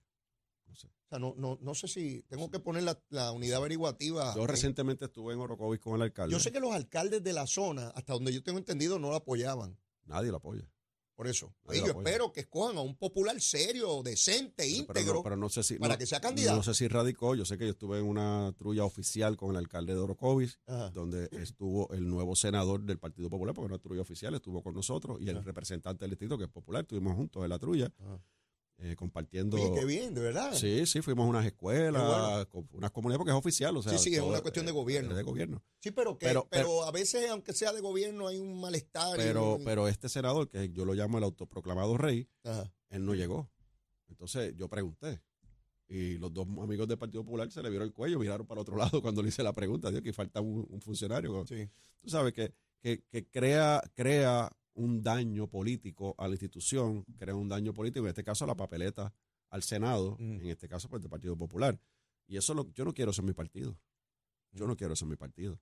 No 0.65 0.75
sé. 0.75 0.87
O 0.87 1.07
sea, 1.09 1.19
no, 1.19 1.33
no, 1.37 1.57
no 1.61 1.73
sé 1.75 1.87
si 1.87 2.21
tengo 2.27 2.49
que 2.51 2.59
poner 2.59 2.83
la, 2.83 2.99
la 3.09 3.31
unidad 3.31 3.57
averiguativa. 3.57 4.33
Yo 4.35 4.45
recientemente 4.47 5.05
estuve 5.05 5.33
en 5.33 5.39
Orocovis 5.39 5.79
con 5.79 5.95
el 5.95 6.01
alcalde. 6.03 6.31
yo 6.31 6.39
sé 6.39 6.51
que 6.51 6.59
los 6.59 6.73
alcaldes 6.73 7.23
de 7.23 7.33
la 7.33 7.45
zona, 7.47 7.89
hasta 7.89 8.13
donde 8.13 8.31
yo 8.33 8.43
tengo 8.43 8.57
entendido, 8.59 8.97
no 8.99 9.09
lo 9.09 9.15
apoyaban. 9.15 9.77
Nadie 10.09 10.31
lo 10.31 10.37
apoya. 10.37 10.67
Por 11.15 11.27
eso. 11.27 11.53
Nadie 11.65 11.81
yo 11.81 11.87
espero 11.87 12.31
que 12.31 12.39
escojan 12.39 12.77
a 12.77 12.81
un 12.81 12.95
popular 12.95 13.39
serio, 13.41 14.01
decente, 14.03 14.63
Pero 14.63 14.69
íntegro. 14.99 15.13
no, 15.15 15.23
pero 15.23 15.35
no 15.35 15.49
sé 15.49 15.63
si. 15.63 15.77
para 15.77 15.95
no- 15.95 15.97
que 15.99 16.05
sea 16.05 16.21
candidato. 16.21 16.55
No 16.55 16.63
sé 16.63 16.73
si 16.73 16.87
radicó. 16.87 17.35
Yo 17.35 17.43
sé 17.43 17.57
que 17.57 17.65
yo 17.65 17.71
estuve 17.71 17.99
en 17.99 18.05
una 18.05 18.53
trulla 18.57 18.85
oficial 18.85 19.35
con 19.35 19.49
el 19.51 19.57
alcalde 19.57 19.93
de 19.93 19.99
Orocovis, 19.99 20.59
Ajá. 20.65 20.91
donde 20.91 21.27
estuvo 21.33 21.91
el 21.93 22.07
nuevo 22.07 22.37
senador 22.37 22.83
del 22.83 22.99
Partido 22.99 23.29
Popular, 23.29 23.53
porque 23.53 23.67
no 23.67 23.75
es 23.75 23.81
trulla 23.81 24.01
oficial, 24.01 24.33
estuvo 24.33 24.63
con 24.63 24.73
nosotros, 24.73 25.17
y 25.19 25.27
el 25.29 25.35
Ajá. 25.37 25.45
representante 25.45 26.05
del 26.05 26.11
distrito, 26.11 26.37
que 26.37 26.45
es 26.45 26.49
popular, 26.49 26.83
estuvimos 26.83 27.15
juntos 27.17 27.43
en 27.43 27.49
la 27.49 27.59
trulla, 27.59 27.91
Ajá. 27.99 28.21
Eh, 28.81 28.95
compartiendo. 28.95 29.57
Oye, 29.57 29.71
qué 29.79 29.85
bien, 29.85 30.13
de 30.13 30.21
verdad. 30.21 30.53
Sí, 30.53 30.85
sí, 30.85 31.01
fuimos 31.01 31.25
a 31.25 31.29
unas 31.29 31.45
escuelas, 31.45 32.01
bueno. 32.53 32.67
unas 32.73 32.91
comunidades, 32.91 33.17
porque 33.19 33.31
es 33.31 33.37
oficial. 33.37 33.75
O 33.77 33.81
sea, 33.81 33.97
Sí, 33.97 34.09
sí, 34.09 34.15
es 34.15 34.21
una 34.21 34.41
cuestión 34.41 34.65
de 34.65 34.71
gobierno. 34.71 35.13
de 35.15 35.23
gobierno. 35.23 35.61
Sí, 35.81 35.91
pero 35.91 36.17
que, 36.17 36.25
Pero- 36.27 36.47
pero, 36.49 36.83
a 36.85 36.91
veces, 36.91 37.29
aunque 37.29 37.53
sea 37.53 37.73
de 37.73 37.81
gobierno, 37.81 38.27
hay 38.27 38.39
un 38.39 38.59
malestar. 38.59 39.17
Pero, 39.17 39.55
un- 39.55 39.63
pero 39.65 39.87
este 39.87 40.07
senador, 40.09 40.49
que 40.49 40.69
yo 40.69 40.85
lo 40.85 40.93
llamo 40.93 41.17
el 41.17 41.23
autoproclamado 41.25 41.97
rey, 41.97 42.27
Ajá. 42.43 42.71
él 42.89 43.05
no 43.05 43.13
llegó. 43.15 43.49
Entonces 44.07 44.55
yo 44.55 44.67
pregunté. 44.69 45.21
Y 45.91 46.17
los 46.19 46.31
dos 46.31 46.47
amigos 46.61 46.87
del 46.87 46.97
Partido 46.99 47.23
Popular 47.23 47.51
se 47.51 47.63
le 47.63 47.69
vieron 47.69 47.87
el 47.87 47.93
cuello, 47.93 48.19
miraron 48.19 48.45
para 48.45 48.61
otro 48.61 48.75
lado 48.97 49.01
cuando 49.01 49.21
le 49.23 49.29
hice 49.29 49.41
la 49.43 49.53
pregunta. 49.53 49.89
Dios, 49.89 50.01
que 50.03 50.13
falta 50.13 50.39
un, 50.39 50.65
un 50.69 50.81
funcionario. 50.81 51.45
Sí. 51.47 51.67
Tú 51.99 52.09
sabes 52.09 52.31
que, 52.33 52.53
que, 52.79 53.03
que 53.09 53.27
crea, 53.27 53.81
crea 53.95 54.49
un 54.79 55.01
daño 55.03 55.47
político 55.47 56.15
a 56.17 56.27
la 56.27 56.33
institución, 56.33 57.03
crea 57.17 57.35
un 57.35 57.49
daño 57.49 57.73
político, 57.73 58.05
en 58.05 58.09
este 58.09 58.23
caso 58.23 58.43
a 58.45 58.47
la 58.47 58.55
papeleta 58.55 59.13
al 59.49 59.63
Senado, 59.63 60.15
Mm. 60.19 60.41
en 60.41 60.47
este 60.47 60.67
caso 60.67 60.87
pues 60.89 61.01
del 61.01 61.09
Partido 61.09 61.35
Popular. 61.37 61.79
Y 62.27 62.37
eso 62.37 62.53
lo, 62.53 62.71
yo 62.73 62.85
no 62.85 62.93
quiero 62.93 63.11
ser 63.13 63.25
mi 63.25 63.33
partido. 63.33 63.77
Yo 64.51 64.67
no 64.67 64.75
quiero 64.75 64.95
ser 64.95 65.07
mi 65.07 65.15
partido. 65.15 65.59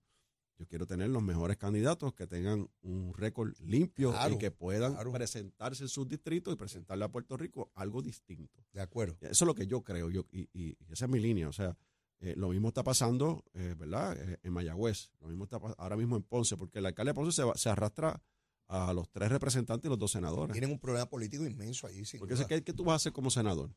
Yo 0.60 0.66
quiero 0.68 0.86
tener 0.88 1.10
los 1.10 1.22
mejores 1.22 1.56
candidatos 1.58 2.14
que 2.14 2.26
tengan 2.28 2.68
un 2.82 3.14
récord 3.14 3.54
limpio 3.60 4.12
Claro, 4.12 4.36
y 4.36 4.38
que 4.40 4.50
puedan 4.52 4.94
claro. 4.94 5.12
presentarse 5.12 5.84
en 5.84 5.90
sus 5.90 6.08
distritos 6.08 6.54
y 6.54 6.58
presentarle 6.58 7.06
a 7.06 7.12
Puerto 7.12 7.38
Rico 7.38 7.72
algo 7.76 8.02
distinto. 8.02 8.66
De 8.74 8.82
acuerdo. 8.82 9.18
Eso 9.22 9.46
es 9.46 9.48
lo 9.48 9.54
que 9.54 9.68
yo 9.68 9.84
creo 9.84 10.10
yo, 10.10 10.26
y, 10.32 10.42
y- 10.54 10.76
y 10.80 10.92
esa 10.92 11.06
es 11.06 11.12
mi 11.12 11.20
línea. 11.20 11.48
O 11.48 11.54
sea, 11.54 11.78
eh, 12.20 12.34
lo 12.36 12.50
mismo 12.50 12.70
está 12.70 12.84
pasando, 12.84 13.44
eh, 13.54 13.76
¿verdad? 13.78 14.18
Eh, 14.20 14.40
en 14.42 14.52
Mayagüez. 14.52 15.12
Lo 15.22 15.28
mismo 15.28 15.44
está 15.44 15.58
ahora 15.78 15.96
mismo 15.96 16.16
en 16.18 16.24
Ponce, 16.24 16.58
porque 16.58 16.80
el 16.80 16.86
alcalde 16.88 17.12
de 17.12 17.14
Ponce 17.14 17.32
se, 17.34 17.44
va- 17.44 17.56
se 17.56 17.70
arrastra 17.70 18.20
a 18.68 18.94
los 18.94 19.10
tres 19.10 19.30
representantes 19.30 19.88
y 19.88 19.90
los 19.90 19.98
dos 20.00 20.12
senadores. 20.12 20.52
Tienen 20.54 20.72
un 20.72 20.80
problema 20.80 21.08
político 21.10 21.46
inmenso 21.46 21.88
ahí, 21.88 22.04
sin 22.06 22.20
Porque 22.20 22.34
duda. 22.36 22.44
sé, 22.44 22.50
¿qué, 22.50 22.64
qué 22.64 22.74
tú 22.74 22.84
vas 22.84 22.94
a 22.94 22.96
hacer 22.98 23.14
como 23.14 23.30
senador? 23.30 23.74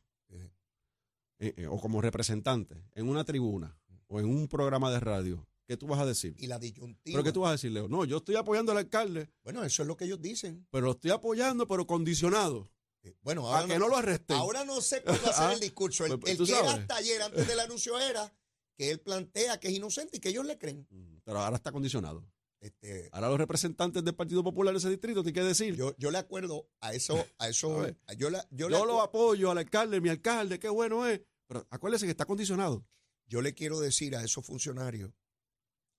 Eh, 1.39 1.53
eh, 1.57 1.67
o 1.67 1.79
como 1.79 2.01
representante, 2.01 2.83
en 2.93 3.09
una 3.09 3.23
tribuna 3.23 3.77
o 4.07 4.19
en 4.19 4.27
un 4.27 4.47
programa 4.47 4.91
de 4.91 4.99
radio. 4.99 5.47
¿Qué 5.65 5.77
tú 5.77 5.87
vas 5.87 5.99
a 5.99 6.05
decir? 6.05 6.35
Y 6.37 6.47
la 6.47 6.59
disyuntiva. 6.59 7.15
¿Pero 7.15 7.23
qué 7.23 7.31
tú 7.31 7.41
vas 7.41 7.49
a 7.49 7.51
decir, 7.53 7.71
Leo? 7.71 7.87
No, 7.87 8.03
yo 8.05 8.17
estoy 8.17 8.35
apoyando 8.35 8.71
al 8.73 8.77
alcalde, 8.79 9.29
Bueno, 9.43 9.63
eso 9.63 9.81
es 9.83 9.87
lo 9.87 9.95
que 9.95 10.05
ellos 10.05 10.21
dicen. 10.21 10.67
pero 10.69 10.85
lo 10.87 10.91
estoy 10.91 11.11
apoyando, 11.11 11.65
pero 11.67 11.87
condicionado. 11.87 12.69
Eh, 13.03 13.15
Bueno, 13.21 13.47
A 13.49 13.61
ahora 13.61 13.73
que 13.73 13.79
no 13.79 13.87
lo 13.87 13.97
arresten. 13.97 14.35
Ahora 14.35 14.65
no 14.65 14.81
sé 14.81 15.01
cuál 15.01 15.19
va 15.25 15.29
a 15.29 15.33
ser 15.33 15.43
Ah, 15.45 15.53
el 15.53 15.59
discurso. 15.61 16.05
El, 16.05 16.19
pues, 16.19 16.37
el 16.39 16.45
que 16.45 16.51
era 16.53 16.71
hasta 16.73 16.95
ayer, 16.97 17.21
antes 17.21 17.47
del 17.47 17.59
anuncio, 17.59 17.97
era 17.97 18.31
que 18.75 18.91
él 18.91 18.99
plantea 18.99 19.59
que 19.59 19.69
es 19.69 19.73
inocente 19.73 20.17
y 20.17 20.19
que 20.19 20.29
ellos 20.29 20.45
le 20.45 20.57
creen. 20.59 20.85
Mm, 20.89 21.17
Pero 21.23 21.39
ahora 21.39 21.55
está 21.55 21.71
condicionado. 21.71 22.27
Este, 22.61 23.09
Ahora 23.11 23.29
los 23.29 23.39
representantes 23.39 24.03
del 24.03 24.13
Partido 24.13 24.43
Popular 24.43 24.71
de 24.73 24.77
ese 24.77 24.89
distrito 24.89 25.23
tienen 25.23 25.41
que 25.43 25.47
decir, 25.47 25.75
yo, 25.75 26.11
le 26.11 26.17
acuerdo 26.19 26.69
a 26.79 26.93
eso, 26.93 27.15
a 27.39 27.49
eso, 27.49 27.81
A 28.05 28.13
yo, 28.13 28.29
la- 28.29 28.47
yo, 28.51 28.69
lo 28.69 29.01
apoyo 29.01 29.49
al 29.49 29.57
alcalde, 29.57 29.99
mi 29.99 30.09
alcalde, 30.09 30.59
qué 30.59 30.69
bueno 30.69 31.07
es. 31.07 31.21
Pero 31.47 31.65
acuérdese 31.71 32.05
que 32.05 32.11
está 32.11 32.25
condicionado. 32.25 32.85
yo 33.25 33.41
le 33.41 33.53
quiero 33.55 33.79
decir 33.79 34.15
a 34.15 34.23
esos 34.23 34.45
funcionarios, 34.45 35.11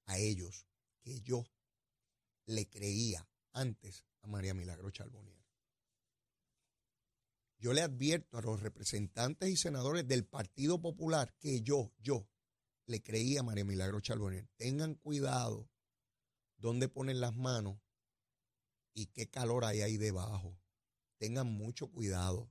a 0.06 0.18
ellos, 0.18 0.66
que 1.02 1.20
yo 1.22 1.44
le 2.46 2.68
creía 2.68 3.26
antes 3.52 4.04
a 4.20 4.26
María 4.28 4.54
Milagro 4.54 4.90
Charbonier. 4.90 5.42
Yo 7.58 7.72
le 7.72 7.80
advierto 7.80 8.38
a 8.38 8.42
los 8.42 8.60
representantes 8.60 9.48
y 9.48 9.56
senadores 9.56 10.06
del 10.06 10.24
Partido 10.26 10.80
Popular 10.80 11.34
que 11.38 11.62
yo, 11.62 11.92
yo, 11.98 12.28
le 12.86 13.02
creía 13.02 13.40
a 13.40 13.44
María 13.44 13.64
Milagro 13.64 14.00
Charbonier. 14.00 14.48
Tengan 14.56 14.94
cuidado 14.94 15.70
dónde 16.62 16.88
ponen 16.88 17.20
las 17.20 17.34
manos 17.34 17.78
y 18.94 19.06
qué 19.06 19.28
calor 19.28 19.64
hay 19.64 19.82
ahí 19.82 19.96
debajo. 19.98 20.56
Tengan 21.18 21.52
mucho 21.52 21.90
cuidado. 21.90 22.50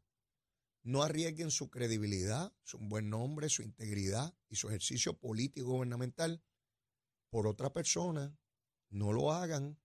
No 0.84 1.02
arriesguen 1.02 1.50
su 1.50 1.70
credibilidad, 1.70 2.54
su 2.64 2.78
buen 2.78 3.10
nombre, 3.10 3.50
su 3.50 3.62
integridad 3.62 4.36
y 4.50 4.56
su 4.56 4.68
ejercicio 4.68 5.18
político 5.18 5.70
gubernamental 5.70 6.44
por 7.30 7.48
otra 7.48 7.72
persona. 7.72 8.38
No 8.90 9.14
lo 9.14 9.32
hagan. 9.32 9.80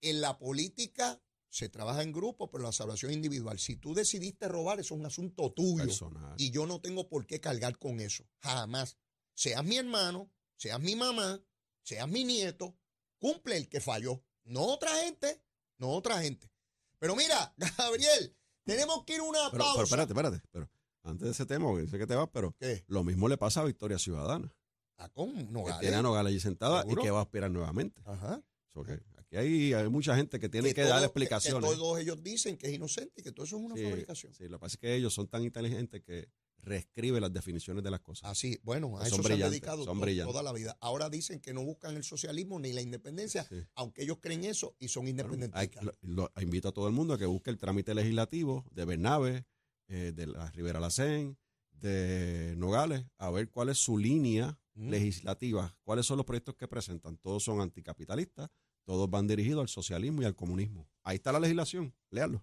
En 0.00 0.20
la 0.20 0.38
política 0.38 1.20
se 1.48 1.68
trabaja 1.68 2.02
en 2.02 2.12
grupo, 2.12 2.50
pero 2.50 2.64
la 2.64 2.72
salvación 2.72 3.10
es 3.10 3.16
individual. 3.16 3.58
Si 3.58 3.76
tú 3.76 3.94
decidiste 3.94 4.48
robar, 4.48 4.78
eso 4.78 4.94
es 4.94 5.00
un 5.00 5.06
asunto 5.06 5.52
tuyo. 5.52 5.84
Personal. 5.84 6.34
Y 6.38 6.50
yo 6.50 6.66
no 6.66 6.80
tengo 6.80 7.08
por 7.08 7.26
qué 7.26 7.40
cargar 7.40 7.78
con 7.78 7.98
eso. 8.00 8.24
Jamás. 8.38 8.98
Seas 9.34 9.64
mi 9.64 9.78
hermano, 9.78 10.30
seas 10.56 10.80
mi 10.80 10.94
mamá, 10.94 11.42
seas 11.82 12.08
mi 12.08 12.24
nieto, 12.24 12.76
cumple 13.22 13.56
el 13.56 13.68
que 13.68 13.80
falló. 13.80 14.20
No 14.44 14.62
otra 14.64 14.90
gente, 15.04 15.40
no 15.78 15.90
otra 15.90 16.20
gente. 16.20 16.50
Pero 16.98 17.14
mira, 17.14 17.54
Gabriel, 17.78 18.34
tenemos 18.64 19.04
que 19.04 19.14
ir 19.14 19.20
a 19.20 19.24
una 19.24 19.50
Pero, 19.52 19.62
pausa. 19.64 19.74
pero 19.74 19.84
espérate, 19.84 20.12
espérate. 20.12 20.40
Pero 20.50 20.70
antes 21.04 21.24
de 21.26 21.30
ese 21.30 21.46
tema, 21.46 21.66
porque 21.66 21.86
sé 21.86 21.98
que 21.98 22.06
te 22.06 22.16
vas, 22.16 22.28
pero 22.32 22.54
¿Qué? 22.58 22.84
lo 22.88 23.04
mismo 23.04 23.28
le 23.28 23.36
pasa 23.38 23.60
a 23.60 23.64
Victoria 23.64 23.98
Ciudadana. 23.98 24.52
Ah, 24.98 25.08
con 25.08 25.32
Que 25.34 25.44
Nogales. 25.44 25.80
tiene 25.80 25.96
a 25.96 26.02
Nogales 26.02 26.30
allí 26.30 26.40
sentada 26.40 26.82
¿Seguro? 26.82 27.00
y 27.00 27.04
que 27.04 27.10
va 27.10 27.20
a 27.20 27.22
aspirar 27.22 27.50
nuevamente. 27.50 28.02
Ajá. 28.04 28.42
So 28.74 28.82
que 28.84 29.00
aquí 29.16 29.36
hay, 29.36 29.72
hay 29.74 29.88
mucha 29.88 30.14
gente 30.16 30.38
que 30.40 30.48
tiene 30.48 30.72
que, 30.74 30.82
todo- 30.82 30.90
dar 30.90 31.02
explicaciones. 31.04 31.70
Que, 31.70 31.76
todos 31.76 31.98
ellos 32.00 32.22
dicen 32.22 32.56
que 32.56 32.66
es 32.68 32.74
inocente 32.74 33.20
y 33.20 33.22
que 33.22 33.32
todo 33.32 33.44
eso 33.46 33.56
es 33.56 33.62
una 33.62 33.74
Sí, 33.76 33.84
fabricación. 33.84 34.34
sí, 34.34 34.44
lo 34.48 34.58
que 34.58 34.60
pasa 34.60 34.74
es 34.74 34.78
que 34.78 34.94
ellos 34.94 35.12
son 35.14 35.28
tan 35.28 35.42
inteligentes 35.44 36.02
que 36.02 36.28
reescriben 36.62 37.20
las 37.20 37.32
definiciones 37.32 37.82
de 37.84 37.90
las 37.90 38.00
cosas. 38.00 38.30
Así, 38.30 38.58
bueno, 38.62 38.96
a 38.98 39.04
Son 39.06 39.20
eso 39.20 39.28
se 39.28 39.32
han 39.34 39.40
dedicado 39.50 39.84
toda 39.84 40.42
la 40.42 40.52
vida. 40.52 40.76
Ahora 40.80 41.10
dicen 41.10 41.40
que 41.40 41.52
no 41.52 41.64
buscan 41.64 41.96
el 41.96 42.04
socialismo 42.04 42.58
ni 42.60 42.72
la 42.72 42.80
independencia, 42.80 43.44
Sí. 43.44 43.56
aunque 43.74 44.02
ellos 44.04 44.18
creen 44.20 44.44
eso 44.44 44.76
y 44.78 44.88
son 44.88 45.08
independentistas. 45.08 45.76
hay- 45.82 45.84
lo- 46.02 46.30
lo- 46.32 46.42
invito 46.42 46.68
a 46.68 46.72
todo 46.72 46.86
el 46.88 46.94
mundo 46.94 47.14
a 47.14 47.18
que 47.18 47.26
busque 47.26 47.50
el 47.50 47.58
trámite 47.58 47.94
legislativo 47.94 48.64
de 48.70 48.84
Bernabe, 48.84 49.44
eh, 49.88 50.12
de 50.14 50.26
la 50.28 50.50
Rivera 50.52 50.78
Lacén, 50.80 51.36
de 51.72 52.54
Nogales, 52.56 53.04
a 53.18 53.30
ver 53.30 53.50
cuál 53.50 53.68
es 53.68 53.78
su 53.78 53.98
línea 53.98 54.58
Mm. 54.74 54.88
legislativa, 54.90 55.76
cuáles 55.82 56.06
son 56.06 56.16
los 56.16 56.24
proyectos 56.26 56.54
que 56.54 56.68
presentan. 56.68 57.16
Todos 57.18 57.42
son 57.42 57.60
anticapitalistas, 57.60 58.48
todos 58.84 59.10
van 59.10 59.26
dirigidos 59.26 59.60
al 59.62 59.68
socialismo 59.68 60.22
y 60.22 60.24
al 60.24 60.36
comunismo. 60.36 60.88
Ahí 61.02 61.16
está 61.16 61.32
la 61.32 61.40
legislación, 61.40 61.92
léalo. 62.10 62.42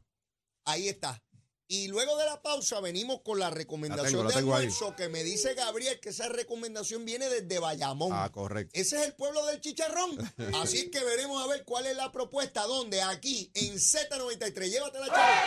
Ahí 0.65 0.87
está. 0.89 1.23
Y 1.71 1.87
luego 1.87 2.17
de 2.17 2.25
la 2.25 2.41
pausa 2.41 2.79
venimos 2.79 3.21
con 3.21 3.37
la 3.37 3.51
recomendación 3.51 4.23
la 4.23 4.31
de 4.31 4.37
tengo 4.37 4.55
almuerzo 4.55 4.95
que 4.95 5.07
me 5.07 5.23
dice 5.23 5.53
Gabriel 5.53 5.99
que 5.99 6.09
esa 6.09 6.27
recomendación 6.27 7.05
viene 7.05 7.29
desde 7.29 7.59
Bayamón. 7.59 8.09
Ah, 8.11 8.31
correcto. 8.31 8.71
Ese 8.73 8.97
es 8.97 9.05
el 9.05 9.13
pueblo 9.13 9.45
del 9.45 9.61
chicharrón. 9.61 10.17
Así 10.63 10.89
que 10.89 11.03
veremos 11.03 11.43
a 11.43 11.47
ver 11.47 11.63
cuál 11.65 11.85
es 11.85 11.95
la 11.95 12.11
propuesta. 12.11 12.63
¿Dónde? 12.63 13.03
Aquí, 13.03 13.51
en 13.53 13.75
Z93. 13.75 14.67
Llévatela, 14.67 15.05
chaval. 15.09 15.43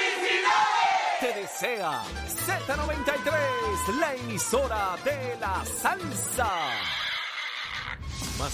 Te 1.18 1.40
desea 1.40 2.04
Z93, 2.46 3.98
la 3.98 4.14
emisora 4.14 4.96
de 5.04 5.36
la 5.40 5.64
salsa. 5.66 6.50
Más 8.38 8.52